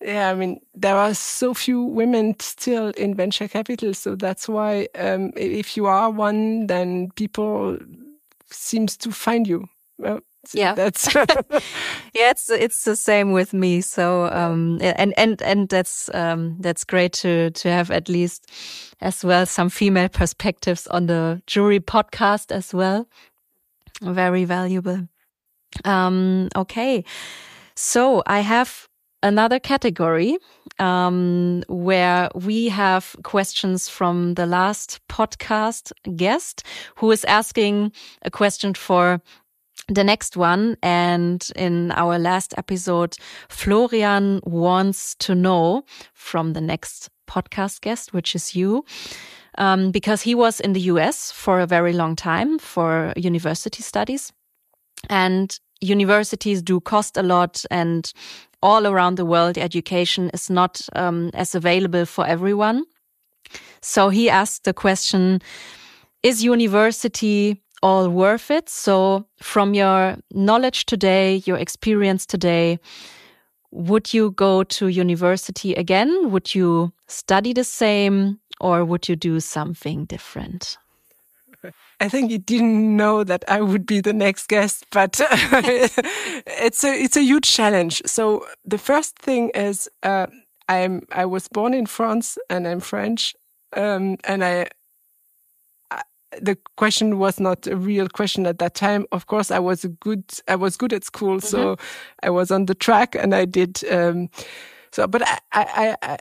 Yeah, 0.00 0.30
I 0.30 0.34
mean, 0.34 0.60
there 0.74 0.96
are 0.96 1.14
so 1.14 1.54
few 1.54 1.82
women 1.82 2.38
still 2.38 2.88
in 2.90 3.14
venture 3.14 3.48
capital. 3.48 3.94
So 3.94 4.14
that's 4.14 4.48
why 4.48 4.88
um, 4.94 5.32
if 5.36 5.76
you 5.76 5.86
are 5.86 6.10
one, 6.10 6.66
then 6.66 7.10
people 7.16 7.78
seems 8.50 8.96
to 8.98 9.10
find 9.10 9.48
you. 9.48 9.68
Well, 9.98 10.20
yeah, 10.52 10.74
that's 10.76 11.14
yeah. 11.14 12.30
It's 12.30 12.50
it's 12.50 12.84
the 12.84 12.94
same 12.94 13.32
with 13.32 13.52
me. 13.52 13.80
So 13.80 14.26
um, 14.26 14.78
and 14.82 15.14
and 15.16 15.40
and 15.42 15.68
that's 15.68 16.10
um, 16.14 16.56
that's 16.60 16.84
great 16.84 17.12
to 17.14 17.50
to 17.50 17.68
have 17.70 17.90
at 17.90 18.08
least 18.08 18.50
as 19.00 19.24
well 19.24 19.46
some 19.46 19.70
female 19.70 20.08
perspectives 20.08 20.86
on 20.88 21.06
the 21.06 21.42
jury 21.46 21.80
podcast 21.80 22.52
as 22.52 22.74
well. 22.74 23.08
Very 24.02 24.44
valuable. 24.44 25.08
Um, 25.84 26.48
okay. 26.56 27.04
So 27.74 28.22
I 28.26 28.40
have 28.40 28.88
another 29.22 29.58
category 29.58 30.38
um, 30.78 31.62
where 31.68 32.28
we 32.34 32.68
have 32.68 33.16
questions 33.22 33.88
from 33.88 34.34
the 34.34 34.46
last 34.46 35.00
podcast 35.08 35.92
guest 36.16 36.64
who 36.96 37.10
is 37.10 37.24
asking 37.24 37.92
a 38.22 38.30
question 38.30 38.74
for 38.74 39.20
the 39.88 40.04
next 40.04 40.36
one. 40.36 40.76
And 40.82 41.46
in 41.56 41.92
our 41.92 42.18
last 42.18 42.54
episode, 42.56 43.16
Florian 43.48 44.40
wants 44.44 45.14
to 45.16 45.34
know 45.34 45.84
from 46.14 46.52
the 46.52 46.60
next 46.60 47.10
podcast 47.28 47.80
guest, 47.80 48.12
which 48.12 48.34
is 48.34 48.54
you 48.54 48.84
um, 49.58 49.90
because 49.90 50.22
he 50.22 50.34
was 50.34 50.60
in 50.60 50.72
the 50.72 50.80
US 50.92 51.32
for 51.32 51.60
a 51.60 51.66
very 51.66 51.92
long 51.92 52.16
time 52.16 52.58
for 52.58 53.12
university 53.16 53.82
studies. 53.82 54.32
And 55.08 55.58
universities 55.80 56.62
do 56.62 56.80
cost 56.80 57.16
a 57.16 57.22
lot 57.22 57.64
and 57.70 58.12
all 58.62 58.86
around 58.86 59.16
the 59.16 59.24
world, 59.24 59.58
education 59.58 60.30
is 60.32 60.50
not 60.50 60.88
um, 60.94 61.30
as 61.34 61.54
available 61.54 62.06
for 62.06 62.26
everyone. 62.26 62.84
So 63.80 64.08
he 64.08 64.28
asked 64.28 64.64
the 64.64 64.74
question, 64.74 65.40
is 66.22 66.42
university 66.42 67.62
all 67.82 68.08
worth 68.08 68.50
it? 68.50 68.68
So 68.68 69.26
from 69.40 69.74
your 69.74 70.16
knowledge 70.32 70.86
today, 70.86 71.42
your 71.46 71.58
experience 71.58 72.26
today, 72.26 72.78
would 73.70 74.14
you 74.14 74.30
go 74.32 74.64
to 74.64 74.88
university 74.88 75.74
again? 75.74 76.30
Would 76.30 76.54
you 76.54 76.92
study 77.06 77.52
the 77.52 77.64
same? 77.64 78.40
Or 78.60 78.84
would 78.84 79.08
you 79.08 79.16
do 79.16 79.40
something 79.40 80.04
different? 80.06 80.78
I 82.00 82.08
think 82.08 82.30
you 82.30 82.38
didn't 82.38 82.96
know 82.96 83.24
that 83.24 83.44
I 83.48 83.60
would 83.60 83.86
be 83.86 84.00
the 84.00 84.12
next 84.12 84.48
guest, 84.48 84.86
but 84.90 85.20
it's 85.30 86.84
a 86.84 86.92
it's 86.92 87.16
a 87.16 87.22
huge 87.22 87.50
challenge. 87.50 88.02
So 88.06 88.46
the 88.64 88.78
first 88.78 89.18
thing 89.18 89.50
is 89.54 89.88
uh, 90.02 90.26
I'm 90.68 91.06
I 91.12 91.24
was 91.26 91.48
born 91.48 91.74
in 91.74 91.86
France 91.86 92.38
and 92.50 92.66
I'm 92.68 92.80
French, 92.80 93.34
um, 93.76 94.18
and 94.24 94.44
I, 94.44 94.68
I, 95.90 96.02
the 96.40 96.58
question 96.76 97.18
was 97.18 97.40
not 97.40 97.66
a 97.66 97.76
real 97.76 98.08
question 98.08 98.46
at 98.46 98.58
that 98.58 98.74
time. 98.74 99.06
Of 99.10 99.26
course, 99.26 99.50
I 99.50 99.58
was 99.58 99.84
a 99.84 99.88
good 99.88 100.24
I 100.48 100.56
was 100.56 100.76
good 100.76 100.92
at 100.92 101.04
school, 101.04 101.36
mm 101.36 101.40
-hmm. 101.40 101.50
so 101.50 101.58
mm-hmm. 101.58 102.28
I 102.28 102.30
was 102.30 102.50
on 102.50 102.66
the 102.66 102.74
track 102.74 103.16
and 103.16 103.34
I 103.34 103.46
did. 103.46 103.84
Um, 103.90 104.28
so, 104.90 105.06
but 105.06 105.22
I, 105.22 105.38
I, 105.52 105.96
I 106.02 106.16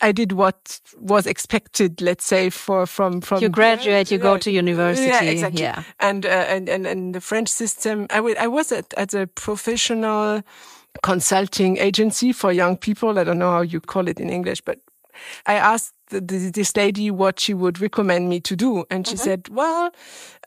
I 0.00 0.12
did 0.12 0.32
what 0.32 0.80
was 0.98 1.26
expected, 1.26 2.00
let's 2.00 2.24
say, 2.24 2.50
for 2.50 2.86
from 2.86 3.20
from 3.20 3.42
you 3.42 3.48
graduate, 3.48 4.10
you 4.10 4.18
go 4.18 4.36
to 4.36 4.50
university, 4.50 5.06
yeah, 5.06 5.22
exactly. 5.22 5.62
Yeah. 5.62 5.82
And, 6.00 6.26
uh, 6.26 6.28
and 6.28 6.68
and 6.68 6.86
and 6.86 7.14
the 7.14 7.20
French 7.20 7.48
system. 7.48 8.06
I, 8.10 8.18
I 8.38 8.46
was 8.48 8.72
at, 8.72 8.92
at 8.94 9.14
a 9.14 9.26
professional 9.26 10.42
consulting 11.02 11.78
agency 11.78 12.32
for 12.32 12.52
young 12.52 12.76
people. 12.76 13.18
I 13.18 13.24
don't 13.24 13.38
know 13.38 13.52
how 13.52 13.60
you 13.62 13.80
call 13.80 14.08
it 14.08 14.18
in 14.18 14.30
English, 14.30 14.62
but 14.62 14.80
I 15.46 15.54
asked 15.54 15.94
the, 16.10 16.20
the, 16.20 16.50
this 16.50 16.76
lady 16.76 17.10
what 17.10 17.38
she 17.38 17.54
would 17.54 17.80
recommend 17.80 18.28
me 18.28 18.40
to 18.40 18.56
do, 18.56 18.84
and 18.90 19.06
she 19.06 19.14
mm 19.14 19.20
-hmm. 19.20 19.24
said, 19.24 19.48
"Well, 19.50 19.90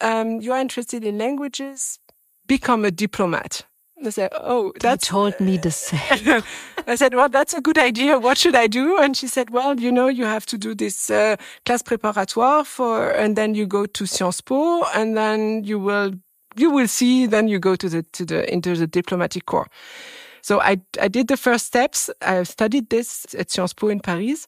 um, 0.02 0.41
you 0.41 0.52
are 0.54 0.62
interested 0.62 1.04
in 1.04 1.17
languages, 1.17 2.00
become 2.48 2.88
a 2.88 2.91
diplomat." 2.91 3.71
I 4.08 4.10
said, 4.10 4.32
"Oh, 4.34 4.74
that 4.82 5.02
told 5.02 5.40
me 5.40 5.58
the 5.58 5.72
same." 5.88 6.44
I 6.88 6.96
said, 6.96 7.14
"Well, 7.14 7.30
that's 7.30 7.54
a 7.54 7.62
good 7.62 7.78
idea. 7.78 8.20
What 8.20 8.38
should 8.38 8.56
I 8.56 8.68
do?" 8.68 8.98
And 8.98 9.16
she 9.16 9.28
said, 9.28 9.50
"Well, 9.50 9.80
you 9.80 9.92
know, 9.92 10.08
you 10.08 10.26
have 10.26 10.46
to 10.48 10.58
do 10.58 10.76
this 10.76 11.10
uh, 11.10 11.36
class 11.66 11.82
préparatoire 11.82 12.66
for, 12.66 13.12
and 13.12 13.36
then 13.36 13.56
you 13.56 13.66
go 13.66 13.86
to 13.86 14.06
Sciences 14.06 14.42
Po, 14.42 14.84
and 14.96 15.16
then 15.16 15.64
you 15.64 15.80
will 15.80 16.14
you 16.56 16.72
will 16.72 16.88
see. 16.88 17.28
Then 17.28 17.48
you 17.48 17.60
go 17.60 17.76
to 17.76 17.90
the 17.90 18.04
to 18.04 18.26
the 18.26 18.52
into 18.52 18.76
the 18.76 18.88
diplomatic 18.88 19.46
corps." 19.46 19.68
So 20.42 20.60
I, 20.60 20.82
I 21.00 21.08
did 21.08 21.28
the 21.28 21.38
first 21.38 21.68
steps. 21.68 22.10
I 22.22 22.44
studied 22.44 22.90
this 22.90 23.26
at 23.38 23.52
Sciences 23.52 23.74
Po 23.74 23.90
in 23.90 24.00
Paris, 24.00 24.48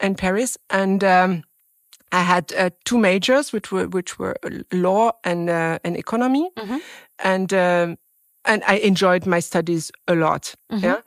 in 0.00 0.14
Paris, 0.14 0.56
and 0.70 1.04
um, 1.04 1.42
I 2.12 2.22
had 2.22 2.52
uh, 2.56 2.70
two 2.84 2.98
majors, 2.98 3.52
which 3.52 3.70
were 3.72 3.88
which 3.88 4.18
were 4.18 4.36
law 4.72 5.12
and 5.24 5.50
uh, 5.50 5.78
and 5.84 5.96
economy, 5.96 6.50
mm-hmm. 6.56 6.78
and 7.18 7.52
um, 7.52 7.98
and 8.44 8.62
I 8.66 8.76
enjoyed 8.76 9.26
my 9.26 9.40
studies 9.40 9.90
a 10.06 10.14
lot. 10.14 10.54
Mm-hmm. 10.70 10.84
Yeah, 10.84 11.00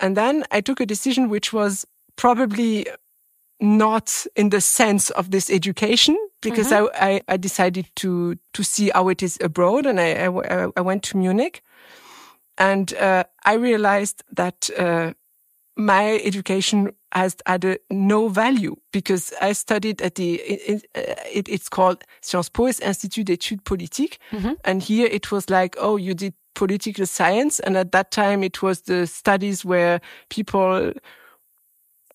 and 0.00 0.16
then 0.16 0.44
I 0.50 0.60
took 0.60 0.80
a 0.80 0.86
decision 0.86 1.28
which 1.28 1.52
was 1.52 1.86
probably 2.16 2.86
not 3.60 4.26
in 4.36 4.50
the 4.50 4.60
sense 4.60 5.10
of 5.10 5.30
this 5.30 5.50
education 5.50 6.16
because 6.40 6.70
mm-hmm. 6.70 6.86
I, 6.94 7.14
I, 7.14 7.20
I 7.28 7.36
decided 7.36 7.86
to 7.96 8.36
to 8.52 8.62
see 8.62 8.90
how 8.94 9.08
it 9.08 9.22
is 9.22 9.38
abroad, 9.40 9.86
and 9.86 10.00
I 10.00 10.26
I, 10.26 10.68
I 10.76 10.80
went 10.80 11.02
to 11.04 11.16
Munich, 11.16 11.62
and 12.56 12.94
uh, 12.94 13.24
I 13.44 13.54
realized 13.54 14.22
that 14.32 14.70
uh, 14.78 15.12
my 15.76 16.20
education 16.24 16.92
has 17.12 17.36
had 17.46 17.64
a, 17.64 17.78
no 17.90 18.28
value 18.28 18.76
because 18.92 19.32
I 19.40 19.52
studied 19.52 20.02
at 20.02 20.16
the 20.16 20.34
it, 20.34 20.84
it, 20.94 21.48
it's 21.48 21.68
called 21.68 22.04
Sciences 22.20 22.50
Po 22.50 22.66
Institut 22.66 23.24
d'études 23.24 23.62
politiques, 23.64 24.18
mm-hmm. 24.30 24.52
and 24.64 24.82
here 24.82 25.08
it 25.10 25.32
was 25.32 25.48
like 25.48 25.76
oh 25.78 25.96
you 25.96 26.14
did 26.14 26.34
political 26.58 27.06
science, 27.06 27.60
and 27.60 27.76
at 27.76 27.92
that 27.92 28.10
time 28.10 28.42
it 28.42 28.62
was 28.62 28.82
the 28.82 29.06
studies 29.06 29.64
where 29.64 30.00
people 30.28 30.92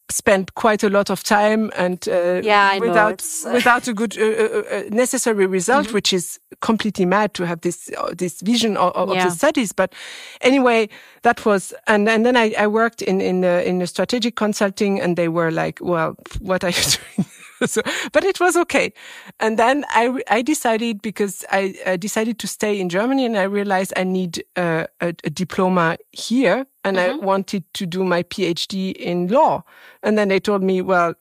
spent 0.09 0.53
quite 0.55 0.83
a 0.83 0.89
lot 0.89 1.09
of 1.09 1.23
time 1.23 1.71
and 1.77 2.09
uh, 2.09 2.41
yeah, 2.43 2.77
without 2.77 3.23
without 3.53 3.87
a 3.87 3.93
good 3.93 4.17
uh, 4.17 4.23
uh, 4.23 4.63
uh 4.69 4.83
necessary 4.89 5.45
result, 5.45 5.85
mm-hmm. 5.85 5.93
which 5.93 6.11
is 6.11 6.39
completely 6.59 7.05
mad 7.05 7.33
to 7.33 7.45
have 7.45 7.61
this 7.61 7.89
uh, 7.97 8.13
this 8.17 8.41
vision 8.41 8.75
of, 8.75 8.91
of 8.95 9.15
yeah. 9.15 9.23
the 9.25 9.31
studies. 9.31 9.71
But 9.71 9.93
anyway, 10.41 10.89
that 11.21 11.45
was 11.45 11.73
and 11.87 12.09
and 12.09 12.25
then 12.25 12.35
I, 12.35 12.53
I 12.59 12.67
worked 12.67 13.01
in 13.01 13.21
in 13.21 13.43
in 13.43 13.81
a 13.81 13.87
strategic 13.87 14.35
consulting, 14.35 15.01
and 15.01 15.15
they 15.15 15.29
were 15.29 15.51
like, 15.51 15.79
"Well, 15.81 16.15
what 16.39 16.63
are 16.63 16.71
you 16.71 16.83
doing?" 17.15 17.29
so, 17.69 17.81
but 18.11 18.23
it 18.23 18.39
was 18.39 18.55
okay. 18.57 18.93
And 19.39 19.57
then 19.57 19.85
I, 19.89 20.21
I 20.29 20.41
decided 20.41 21.01
because 21.01 21.43
I, 21.51 21.75
I 21.85 21.97
decided 21.97 22.39
to 22.39 22.47
stay 22.47 22.79
in 22.79 22.89
Germany 22.89 23.25
and 23.25 23.37
I 23.37 23.43
realized 23.43 23.93
I 23.95 24.03
need 24.03 24.43
uh, 24.55 24.87
a, 25.01 25.07
a, 25.23 25.29
diploma 25.29 25.97
here 26.11 26.65
and 26.83 26.97
mm-hmm. 26.97 27.21
I 27.21 27.25
wanted 27.25 27.63
to 27.73 27.85
do 27.85 28.03
my 28.03 28.23
PhD 28.23 28.93
in 28.93 29.27
law. 29.27 29.63
And 30.01 30.17
then 30.17 30.27
they 30.27 30.39
told 30.39 30.63
me, 30.63 30.81
well, 30.81 31.15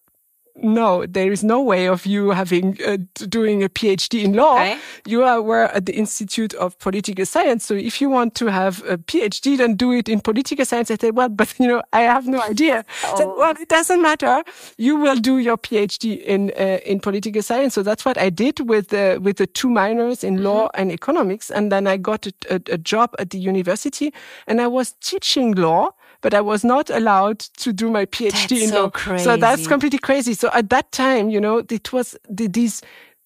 no, 0.56 1.06
there 1.06 1.32
is 1.32 1.42
no 1.42 1.60
way 1.62 1.86
of 1.88 2.04
you 2.04 2.30
having 2.30 2.78
uh, 2.86 2.98
doing 3.28 3.64
a 3.64 3.68
PhD 3.68 4.22
in 4.24 4.34
law. 4.34 4.56
Okay. 4.56 4.78
You 5.06 5.24
are 5.24 5.40
were 5.40 5.64
at 5.64 5.86
the 5.86 5.94
Institute 5.94 6.52
of 6.54 6.78
Political 6.78 7.24
Science. 7.26 7.64
So 7.64 7.74
if 7.74 8.00
you 8.00 8.10
want 8.10 8.34
to 8.36 8.46
have 8.46 8.82
a 8.86 8.98
PhD, 8.98 9.56
then 9.56 9.76
do 9.76 9.92
it 9.92 10.08
in 10.08 10.20
political 10.20 10.64
science. 10.64 10.90
I 10.90 10.96
said, 10.96 11.16
well, 11.16 11.28
but 11.40 11.54
you 11.58 11.66
know, 11.66 11.82
I 11.92 12.02
have 12.02 12.26
no 12.26 12.40
idea. 12.40 12.84
Oh. 13.04 13.16
Said, 13.16 13.26
well, 13.26 13.54
it 13.58 13.68
doesn't 13.68 14.02
matter. 14.02 14.42
You 14.76 14.96
will 14.96 15.16
do 15.16 15.38
your 15.38 15.56
PhD 15.56 16.22
in 16.22 16.52
uh, 16.58 16.78
in 16.84 17.00
political 17.00 17.42
science. 17.42 17.74
So 17.74 17.82
that's 17.82 18.04
what 18.04 18.18
I 18.18 18.30
did 18.30 18.68
with 18.68 18.92
uh, 18.92 19.18
with 19.22 19.38
the 19.38 19.46
two 19.46 19.70
minors 19.70 20.22
in 20.22 20.34
mm 20.34 20.38
-hmm. 20.38 20.44
law 20.44 20.68
and 20.74 20.92
economics, 20.92 21.50
and 21.50 21.70
then 21.70 21.86
I 21.86 21.98
got 22.00 22.26
a, 22.26 22.32
a, 22.50 22.58
a 22.72 22.78
job 22.82 23.10
at 23.18 23.30
the 23.30 23.38
university, 23.38 24.12
and 24.46 24.60
I 24.60 24.66
was 24.66 24.94
teaching 25.00 25.54
law 25.54 25.94
but 26.22 26.32
I 26.32 26.40
was 26.40 26.64
not 26.64 26.88
allowed 26.88 27.40
to 27.58 27.72
do 27.72 27.90
my 27.90 28.06
PhD 28.06 28.30
that's 28.30 28.52
in 28.52 28.68
so 28.70 28.84
law. 28.84 28.90
Crazy. 28.90 29.24
So 29.24 29.36
that's 29.36 29.66
completely 29.66 29.98
crazy. 29.98 30.34
So 30.34 30.48
at 30.54 30.70
that 30.70 30.90
time, 30.92 31.28
you 31.28 31.40
know, 31.40 31.62
it 31.68 31.92
was 31.92 32.16
the, 32.30 32.46
these 32.46 32.80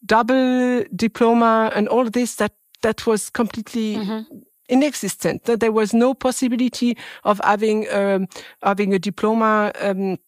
double 0.04 0.84
diploma 0.96 1.70
and 1.74 1.86
all 1.88 2.10
this 2.10 2.36
that 2.36 2.52
that 2.82 3.06
was 3.06 3.30
completely 3.30 3.96
mm-hmm. 3.96 4.38
inexistent. 4.68 5.44
That 5.44 5.60
there 5.60 5.72
was 5.72 5.94
no 5.94 6.14
possibility 6.14 6.96
of 7.24 7.40
having 7.44 7.86
um, 7.92 8.26
having 8.62 8.94
a 8.94 8.98
diploma. 8.98 9.72
Um, 9.80 10.18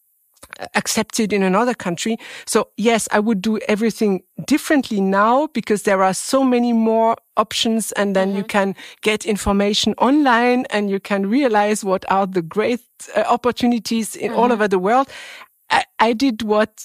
accepted 0.75 1.33
in 1.33 1.43
another 1.43 1.75
country. 1.75 2.17
So 2.47 2.69
yes, 2.77 3.09
I 3.13 3.21
would 3.21 3.43
do 3.43 3.59
everything 3.69 4.23
differently 4.47 5.01
now 5.01 5.49
because 5.49 5.83
there 5.83 6.03
are 6.03 6.15
so 6.15 6.45
many 6.45 6.73
more 6.73 7.17
options 7.37 7.93
and 7.93 8.15
then 8.17 8.29
mm-hmm. 8.29 8.39
you 8.39 8.45
can 8.45 8.75
get 9.03 9.25
information 9.25 9.95
online 9.99 10.67
and 10.71 10.91
you 10.91 11.01
can 11.01 11.27
realize 11.27 11.85
what 11.85 12.05
are 12.11 12.27
the 12.27 12.43
great 12.43 12.81
uh, 13.17 13.25
opportunities 13.29 14.17
in 14.17 14.31
mm-hmm. 14.31 14.41
all 14.41 14.53
over 14.53 14.69
the 14.69 14.79
world. 14.79 15.09
I, 15.71 15.85
I, 15.99 16.13
did 16.15 16.43
what 16.43 16.83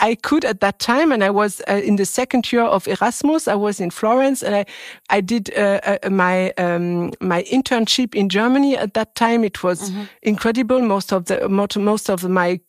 I 0.00 0.14
could 0.14 0.44
at 0.44 0.60
that 0.60 0.78
time, 0.78 1.12
and 1.12 1.22
I 1.22 1.30
was 1.30 1.60
uh, 1.68 1.74
in 1.74 1.96
the 1.96 2.04
second 2.04 2.50
year 2.50 2.62
of 2.62 2.86
Erasmus. 2.88 3.48
I 3.48 3.54
was 3.54 3.80
in 3.80 3.90
Florence, 3.90 4.42
and 4.42 4.54
I 4.54 4.64
I 5.10 5.20
did 5.20 5.56
uh, 5.56 5.80
uh, 5.84 6.10
my 6.10 6.52
um, 6.52 7.12
my 7.20 7.42
internship 7.44 8.14
in 8.14 8.28
Germany 8.28 8.76
at 8.76 8.94
that 8.94 9.14
time. 9.14 9.44
It 9.44 9.62
was 9.62 9.90
mm-hmm. 9.90 10.04
incredible. 10.22 10.80
Most 10.80 11.12
of 11.12 11.26
the 11.26 11.48
most 11.48 12.10
of 12.10 12.28
my 12.28 12.60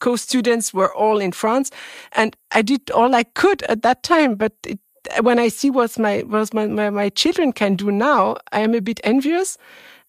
co-students 0.00 0.74
were 0.74 0.92
all 0.94 1.20
in 1.20 1.32
France, 1.32 1.70
and 2.12 2.36
I 2.50 2.62
did 2.62 2.90
all 2.90 3.14
I 3.14 3.24
could 3.24 3.62
at 3.64 3.82
that 3.82 4.02
time. 4.02 4.34
But 4.34 4.52
it, 4.66 4.78
when 5.20 5.38
I 5.38 5.48
see 5.48 5.70
what 5.70 5.98
my 5.98 6.20
what 6.20 6.54
my, 6.54 6.66
my, 6.66 6.90
my 6.90 7.08
children 7.08 7.52
can 7.52 7.76
do 7.76 7.90
now, 7.90 8.36
I 8.52 8.60
am 8.60 8.74
a 8.74 8.80
bit 8.80 9.00
envious, 9.04 9.58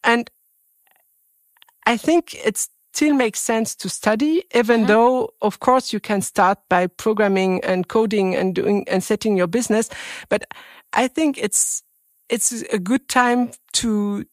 and 0.04 0.30
I 1.86 1.98
think 1.98 2.36
it 2.46 2.68
still 2.94 3.14
makes 3.16 3.40
sense 3.40 3.76
to 3.76 3.90
study, 3.90 4.44
even 4.54 4.82
mm-hmm. 4.82 4.88
though, 4.88 5.34
of 5.42 5.60
course, 5.60 5.92
you 5.92 6.00
can 6.00 6.22
start 6.22 6.60
by 6.70 6.88
programming 6.88 7.64
and 7.64 7.88
coding 7.88 8.36
and 8.36 8.54
doing 8.56 8.86
and 8.88 9.04
setting 9.04 9.36
your 9.38 9.48
business. 9.48 9.90
But 10.30 10.46
I 10.94 11.08
think 11.08 11.38
it's 11.38 11.84
it's 12.30 12.52
a 12.72 12.80
good 12.80 13.08
time 13.10 13.52
to 13.74 14.26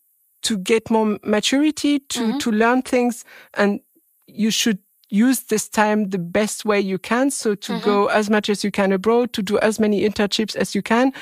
to 0.42 0.58
get 0.58 0.90
more 0.90 1.18
maturity, 1.24 1.98
to 1.98 2.20
mm-hmm. 2.20 2.38
to 2.38 2.50
learn 2.50 2.82
things, 2.82 3.24
and 3.54 3.80
you 4.26 4.50
should 4.50 4.78
use 5.10 5.40
this 5.40 5.68
time 5.68 6.10
the 6.10 6.18
best 6.18 6.64
way 6.64 6.80
you 6.80 6.98
can. 6.98 7.30
So 7.30 7.54
to 7.54 7.72
mm-hmm. 7.72 7.84
go 7.84 8.06
as 8.06 8.30
much 8.30 8.48
as 8.48 8.64
you 8.64 8.70
can 8.70 8.92
abroad, 8.92 9.32
to 9.34 9.42
do 9.42 9.58
as 9.58 9.78
many 9.78 10.08
internships 10.08 10.56
as 10.56 10.74
you 10.74 10.82
can. 10.82 11.12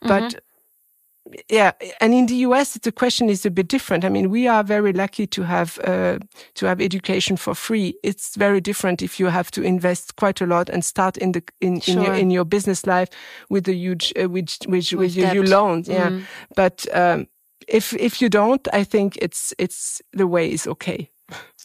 But 0.00 0.22
mm-hmm. 0.22 1.34
yeah, 1.48 1.72
and 2.00 2.14
in 2.14 2.26
the 2.26 2.36
US, 2.46 2.74
the 2.74 2.92
question 2.92 3.30
is 3.30 3.46
a 3.46 3.50
bit 3.50 3.68
different. 3.68 4.04
I 4.04 4.08
mean, 4.10 4.30
we 4.30 4.46
are 4.46 4.62
very 4.62 4.92
lucky 4.92 5.26
to 5.28 5.42
have 5.42 5.78
uh, 5.84 6.18
to 6.54 6.66
have 6.66 6.80
education 6.80 7.36
for 7.36 7.54
free. 7.54 7.94
It's 8.02 8.36
very 8.36 8.60
different 8.60 9.02
if 9.02 9.18
you 9.18 9.26
have 9.26 9.50
to 9.52 9.62
invest 9.62 10.16
quite 10.16 10.40
a 10.40 10.46
lot 10.46 10.68
and 10.68 10.84
start 10.84 11.16
in 11.16 11.32
the 11.32 11.42
in, 11.60 11.80
sure. 11.80 11.94
in 11.94 12.02
your 12.02 12.14
in 12.14 12.30
your 12.30 12.44
business 12.44 12.86
life 12.86 13.08
with 13.48 13.68
a 13.68 13.74
huge 13.74 14.12
uh, 14.20 14.28
with 14.28 14.58
with, 14.68 14.92
with, 14.92 15.16
with 15.16 15.34
your 15.34 15.46
loans. 15.46 15.88
Yeah, 15.88 16.10
mm. 16.10 16.24
but 16.54 16.86
um, 16.94 17.26
if 17.68 17.94
if 17.94 18.20
you 18.20 18.28
don't, 18.28 18.68
I 18.72 18.84
think 18.84 19.16
it's 19.22 19.54
it's 19.58 20.02
the 20.12 20.26
way 20.26 20.50
is 20.50 20.66
okay. 20.66 21.10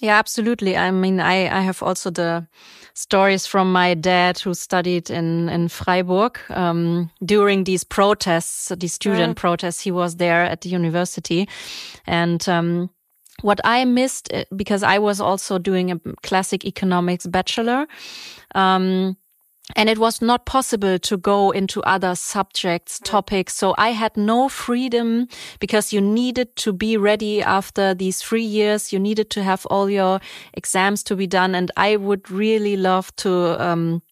Yeah, 0.02 0.18
absolutely. 0.18 0.76
I 0.76 0.92
mean, 0.92 1.20
I, 1.20 1.48
I 1.50 1.62
have 1.62 1.82
also 1.82 2.10
the 2.10 2.48
stories 2.94 3.46
from 3.46 3.72
my 3.72 3.94
dad 3.94 4.40
who 4.40 4.54
studied 4.54 5.10
in, 5.10 5.50
in 5.50 5.68
Freiburg 5.68 6.40
um, 6.50 7.10
during 7.24 7.64
these 7.64 7.84
protests, 7.84 8.72
these 8.78 8.94
student 8.94 9.38
protests. 9.38 9.82
He 9.82 9.92
was 9.92 10.18
there 10.18 10.44
at 10.44 10.62
the 10.62 10.70
university. 10.70 11.48
And 12.06 12.48
um, 12.50 12.90
what 13.42 13.60
I 13.64 13.86
missed, 13.86 14.30
eh, 14.32 14.46
because 14.56 14.84
I 14.84 15.00
was 15.00 15.20
also 15.20 15.58
doing 15.58 15.92
a 15.92 16.00
classic 16.24 16.66
economics 16.66 17.26
bachelor, 17.26 17.88
um, 18.54 19.18
and 19.76 19.90
it 19.90 19.98
was 19.98 20.22
not 20.22 20.46
possible 20.46 21.00
to 21.00 21.18
go 21.18 21.52
into 21.52 21.82
other 21.84 22.14
subjects, 22.14 23.00
topics. 23.00 23.56
So 23.56 23.74
I 23.78 23.90
had 23.90 24.16
no 24.16 24.48
freedom 24.48 25.28
because 25.60 25.92
you 25.92 26.02
needed 26.02 26.56
to 26.58 26.74
be 26.74 26.98
ready 26.98 27.42
after 27.42 27.96
these 27.96 28.22
three 28.22 28.44
years. 28.44 28.94
You 28.94 29.00
needed 29.00 29.32
to 29.32 29.44
have 29.44 29.66
all 29.68 29.90
your 29.90 30.20
exams 30.54 31.02
to 31.04 31.16
be 31.16 31.26
done. 31.26 31.56
And 31.56 31.72
I 31.78 31.96
would 31.96 32.30
really 32.30 32.78
love 32.78 33.16
to, 33.18 33.60
um, 33.60 34.04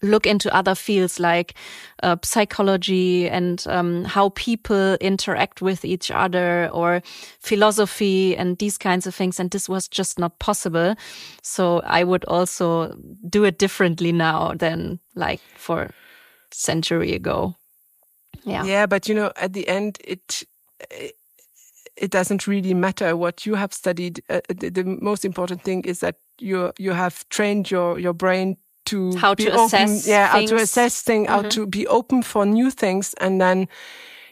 look 0.00 0.26
into 0.26 0.54
other 0.54 0.74
fields 0.74 1.20
like 1.20 1.54
uh, 2.02 2.16
psychology 2.24 3.28
and 3.28 3.64
um, 3.68 4.04
how 4.04 4.30
people 4.30 4.94
interact 5.00 5.62
with 5.62 5.84
each 5.84 6.10
other 6.10 6.70
or 6.72 7.02
philosophy 7.40 8.36
and 8.36 8.58
these 8.58 8.78
kinds 8.78 9.06
of 9.06 9.14
things. 9.14 9.38
And 9.38 9.50
this 9.50 9.68
was 9.68 9.88
just 9.88 10.18
not 10.18 10.38
possible. 10.38 10.94
So 11.42 11.80
I 11.80 12.04
would 12.04 12.24
also 12.24 12.96
do 13.28 13.44
it 13.44 13.58
differently 13.58 14.12
now 14.12 14.54
than 14.54 14.98
like 15.14 15.40
for 15.56 15.90
century 16.50 17.12
ago. 17.14 17.56
Yeah. 18.44 18.64
Yeah. 18.64 18.86
But 18.86 19.08
you 19.08 19.14
know, 19.14 19.32
at 19.36 19.52
the 19.52 19.68
end, 19.68 19.98
it, 20.04 20.44
it 21.96 22.10
doesn't 22.10 22.46
really 22.46 22.74
matter 22.74 23.16
what 23.16 23.46
you 23.46 23.54
have 23.54 23.72
studied. 23.72 24.22
Uh, 24.28 24.40
the, 24.48 24.70
the, 24.70 24.84
most 24.84 25.24
important 25.24 25.62
thing 25.62 25.82
is 25.84 26.00
that 26.00 26.16
you 26.38 26.72
you 26.78 26.92
have 26.92 27.28
trained 27.28 27.70
your 27.70 27.98
your 27.98 28.12
brain 28.12 28.56
to 28.84 29.16
how 29.16 29.34
to 29.34 29.50
open, 29.50 29.64
assess 29.64 30.06
yeah 30.06 30.32
things. 30.32 30.50
how 30.50 30.56
to 30.56 30.62
assess 30.62 31.02
things 31.02 31.28
mm 31.28 31.34
-hmm. 31.34 31.42
how 31.42 31.48
to 31.48 31.66
be 31.66 31.86
open 31.88 32.22
for 32.22 32.46
new 32.46 32.70
things 32.70 33.14
and 33.14 33.40
then 33.40 33.68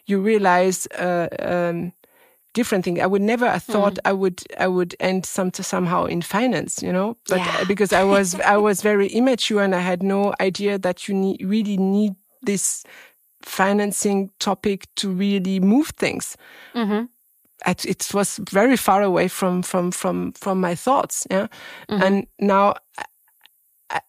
you 0.07 0.25
realize 0.25 0.89
uh, 0.99 1.27
um, 1.53 1.93
different 2.53 2.85
thing 2.85 2.99
i 2.99 3.07
would 3.07 3.23
never 3.23 3.47
have 3.47 3.65
thought 3.65 3.95
mm. 3.95 4.11
i 4.11 4.13
would 4.13 4.43
i 4.59 4.67
would 4.67 4.95
end 4.99 5.27
some 5.27 5.51
somehow 5.53 6.07
in 6.07 6.23
finance 6.23 6.87
you 6.87 6.93
know 6.93 7.17
but 7.29 7.39
yeah. 7.39 7.65
because 7.69 7.93
i 7.93 8.05
was 8.05 8.35
i 8.35 8.57
was 8.69 8.83
very 8.83 9.07
immature 9.07 9.63
and 9.65 9.75
i 9.75 9.81
had 9.81 10.03
no 10.03 10.35
idea 10.41 10.79
that 10.79 11.09
you 11.09 11.15
need, 11.15 11.41
really 11.45 11.77
need 11.77 12.15
this 12.47 12.85
financing 13.43 14.31
topic 14.39 14.87
to 14.95 15.09
really 15.09 15.61
move 15.61 15.93
things 15.97 16.37
mm 16.75 16.89
-hmm. 16.89 17.09
it 17.67 18.11
was 18.15 18.41
very 18.51 18.77
far 18.77 19.03
away 19.03 19.29
from 19.29 19.63
from 19.63 19.91
from 19.93 20.33
from 20.33 20.61
my 20.61 20.77
thoughts. 20.77 21.27
Yeah, 21.31 21.47
mm-hmm. 21.89 22.03
and 22.03 22.27
now 22.39 22.75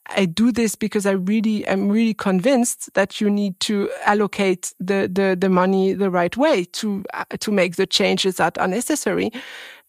I, 0.07 0.25
do 0.25 0.51
this 0.51 0.75
because 0.75 1.05
I 1.05 1.11
really 1.11 1.65
am 1.65 1.89
really 1.89 2.13
convinced 2.13 2.93
that 2.93 3.19
you 3.19 3.29
need 3.29 3.59
to 3.61 3.89
allocate 4.05 4.73
the 4.79 5.09
the, 5.11 5.35
the 5.39 5.49
money 5.49 5.93
the 5.93 6.09
right 6.09 6.35
way 6.37 6.65
to 6.65 7.03
uh, 7.13 7.25
to 7.39 7.51
make 7.51 7.75
the 7.75 7.87
changes 7.87 8.35
that 8.35 8.57
are 8.57 8.67
necessary. 8.67 9.31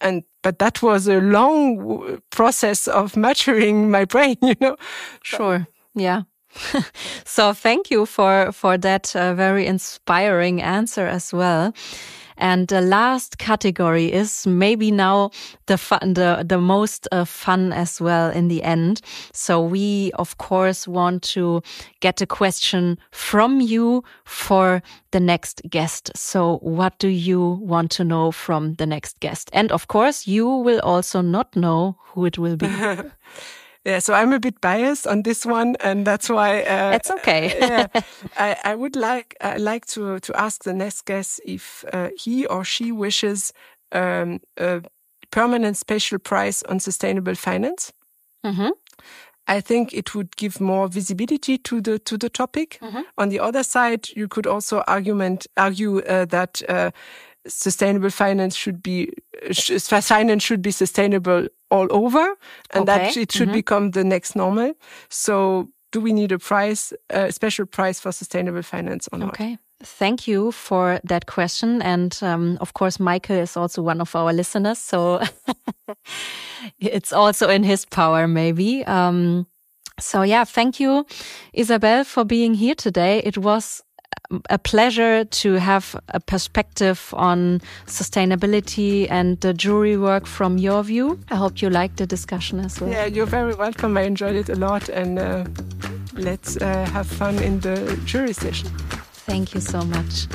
And 0.01 0.25
but 0.43 0.59
that 0.59 0.83
was 0.83 1.09
a 1.09 1.21
long 1.21 2.21
process 2.31 2.89
of 2.89 3.17
maturing 3.27 3.91
my 3.91 4.05
brain. 4.05 4.37
You 4.43 4.55
know. 4.61 4.77
Sure. 5.23 5.67
Yeah. 5.95 6.23
so 7.25 7.53
thank 7.53 7.91
you 7.91 8.07
for 8.07 8.53
for 8.53 8.79
that 8.79 9.15
uh, 9.17 9.35
very 9.35 9.67
inspiring 9.67 10.63
answer 10.63 11.07
as 11.07 11.33
well. 11.33 11.75
And 12.37 12.69
the 12.69 12.81
last 12.81 13.39
category 13.39 14.13
is 14.13 14.47
maybe 14.47 14.91
now 14.91 15.31
the 15.67 15.79
fun, 15.79 16.15
the, 16.15 16.45
the 16.47 16.59
most 16.59 17.09
uh, 17.13 17.25
fun 17.25 17.73
as 17.73 18.01
well 18.01 18.31
in 18.31 18.49
the 18.49 18.63
end. 18.63 19.01
So 19.33 19.61
we, 19.61 20.13
of 20.13 20.39
course, 20.39 20.89
want 20.89 21.23
to 21.35 21.63
get 22.01 22.21
a 22.21 22.27
question 22.27 22.99
from 23.11 23.61
you 23.61 24.05
for 24.25 24.83
the 25.11 25.21
next 25.21 25.63
guest. 25.69 26.11
So 26.17 26.59
what 26.59 26.99
do 26.99 27.09
you 27.09 27.59
want 27.61 27.91
to 27.93 28.05
know 28.05 28.33
from 28.33 28.75
the 28.75 28.87
next 28.87 29.21
guest? 29.21 29.51
And 29.53 29.71
of 29.73 29.89
course, 29.89 30.27
you 30.27 30.49
will 30.49 30.81
also 30.81 31.21
not 31.21 31.55
know 31.55 31.97
who 31.99 32.25
it 32.27 32.39
will 32.39 32.57
be. 32.57 32.69
Yeah, 33.85 33.99
so 33.99 34.15
I'm 34.15 34.33
a 34.33 34.39
bit 34.39 34.61
biased 34.61 35.07
on 35.09 35.23
this 35.23 35.45
one, 35.45 35.77
and 35.81 36.07
that's 36.07 36.29
why 36.29 36.63
uh, 36.63 36.93
it's 36.93 37.11
okay. 37.11 37.53
yeah, 37.59 37.87
I, 38.39 38.57
I, 38.65 38.75
would 38.77 38.95
like 38.95 39.37
I 39.41 39.57
like 39.57 39.87
to 39.87 40.21
to 40.21 40.41
ask 40.41 40.63
the 40.63 40.73
next 40.73 41.05
guest 41.05 41.41
if 41.45 41.85
uh, 41.93 42.11
he 42.17 42.47
or 42.47 42.65
she 42.65 42.93
wishes 42.93 43.53
um, 43.91 44.41
a 44.57 44.83
permanent 45.31 45.77
special 45.77 46.19
prize 46.21 46.63
on 46.69 46.79
sustainable 46.81 47.35
finance. 47.35 47.93
Mm 48.45 48.55
-hmm. 48.55 48.71
I 49.49 49.63
think 49.63 49.93
it 49.93 50.15
would 50.15 50.37
give 50.37 50.65
more 50.65 50.89
visibility 50.89 51.59
to 51.59 51.81
the 51.81 51.99
to 51.99 52.17
the 52.17 52.31
topic. 52.31 52.79
Mm 52.81 52.89
-hmm. 52.89 53.05
On 53.15 53.29
the 53.29 53.41
other 53.41 53.65
side, 53.65 54.01
you 54.15 54.29
could 54.29 54.47
also 54.47 54.83
argument 54.87 55.47
argue 55.55 55.97
uh, 55.97 56.27
that 56.27 56.63
uh, 56.69 56.87
sustainable 57.47 58.11
finance 58.11 58.57
should 58.57 58.83
be 58.83 59.13
finance 59.79 60.43
should 60.43 60.63
be 60.63 60.71
sustainable 60.71 61.49
all 61.71 61.89
over 61.91 62.37
and 62.71 62.89
okay. 62.89 62.99
that 62.99 63.17
it 63.17 63.33
should 63.33 63.49
mm 63.49 63.53
-hmm. 63.53 63.63
become 63.63 63.91
the 63.91 64.05
next 64.05 64.35
normal. 64.35 64.73
So 65.09 65.69
do 65.93 66.01
we 66.01 66.13
need 66.13 66.33
a 66.33 66.39
price, 66.39 66.97
a 67.11 67.31
special 67.31 67.67
price 67.67 68.01
for 68.01 68.13
sustainable 68.13 68.63
finance 68.63 69.09
or 69.13 69.19
not? 69.19 69.29
Okay. 69.29 69.59
Thank 69.85 70.29
you 70.29 70.53
for 70.53 71.01
that 71.09 71.27
question. 71.27 71.83
And 71.83 72.19
um, 72.23 72.57
of 72.61 72.73
course, 72.73 73.03
Michael 73.03 73.39
is 73.39 73.57
also 73.57 73.83
one 73.83 74.01
of 74.01 74.15
our 74.15 74.33
listeners. 74.33 74.79
So 74.79 75.21
it's 76.79 77.13
also 77.13 77.49
in 77.49 77.65
his 77.65 77.85
power, 77.85 78.29
maybe. 78.29 78.85
Um, 78.87 79.47
so, 80.01 80.23
yeah, 80.23 80.45
thank 80.45 80.81
you, 80.81 81.07
Isabelle, 81.53 82.05
for 82.05 82.25
being 82.25 82.55
here 82.55 82.75
today. 82.75 83.19
It 83.25 83.39
was 83.39 83.83
a 84.51 84.59
pleasure 84.59 85.25
to 85.25 85.55
have 85.55 85.97
a 86.09 86.21
perspective 86.21 87.13
on 87.17 87.61
sustainability 87.87 89.07
and 89.11 89.41
the 89.41 89.53
jury 89.55 89.97
work 89.97 90.27
from 90.27 90.59
your 90.59 90.83
view. 90.83 91.19
I 91.31 91.37
hope 91.37 91.63
you 91.63 91.71
liked 91.71 91.97
the 91.97 92.07
discussion 92.07 92.61
as 92.61 92.81
well. 92.81 92.91
Yeah, 92.91 93.07
you're 93.07 93.27
very 93.27 93.55
welcome. 93.55 93.97
I 93.97 94.03
enjoyed 94.03 94.37
it 94.37 94.49
a 94.49 94.55
lot, 94.57 94.89
and 94.89 95.19
uh, 95.19 95.45
let's 96.15 96.57
uh, 96.57 96.87
have 96.93 97.07
fun 97.07 97.39
in 97.39 97.61
the 97.61 97.99
jury 98.05 98.33
session. 98.33 98.69
Thank 99.27 99.55
you 99.55 99.61
so 99.61 99.83
much. 99.83 100.27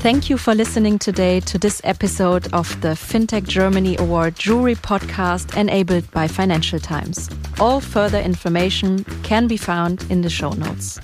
Thank 0.00 0.30
you 0.30 0.38
for 0.38 0.54
listening 0.54 1.00
today 1.00 1.40
to 1.40 1.58
this 1.58 1.80
episode 1.82 2.52
of 2.52 2.80
the 2.82 2.94
FinTech 2.94 3.48
Germany 3.48 3.96
Award 3.98 4.36
Jury 4.36 4.76
podcast 4.76 5.56
enabled 5.56 6.08
by 6.12 6.28
Financial 6.28 6.78
Times. 6.78 7.28
All 7.58 7.80
further 7.80 8.20
information 8.20 9.02
can 9.24 9.48
be 9.48 9.56
found 9.56 10.06
in 10.08 10.22
the 10.22 10.30
show 10.30 10.50
notes. 10.50 11.00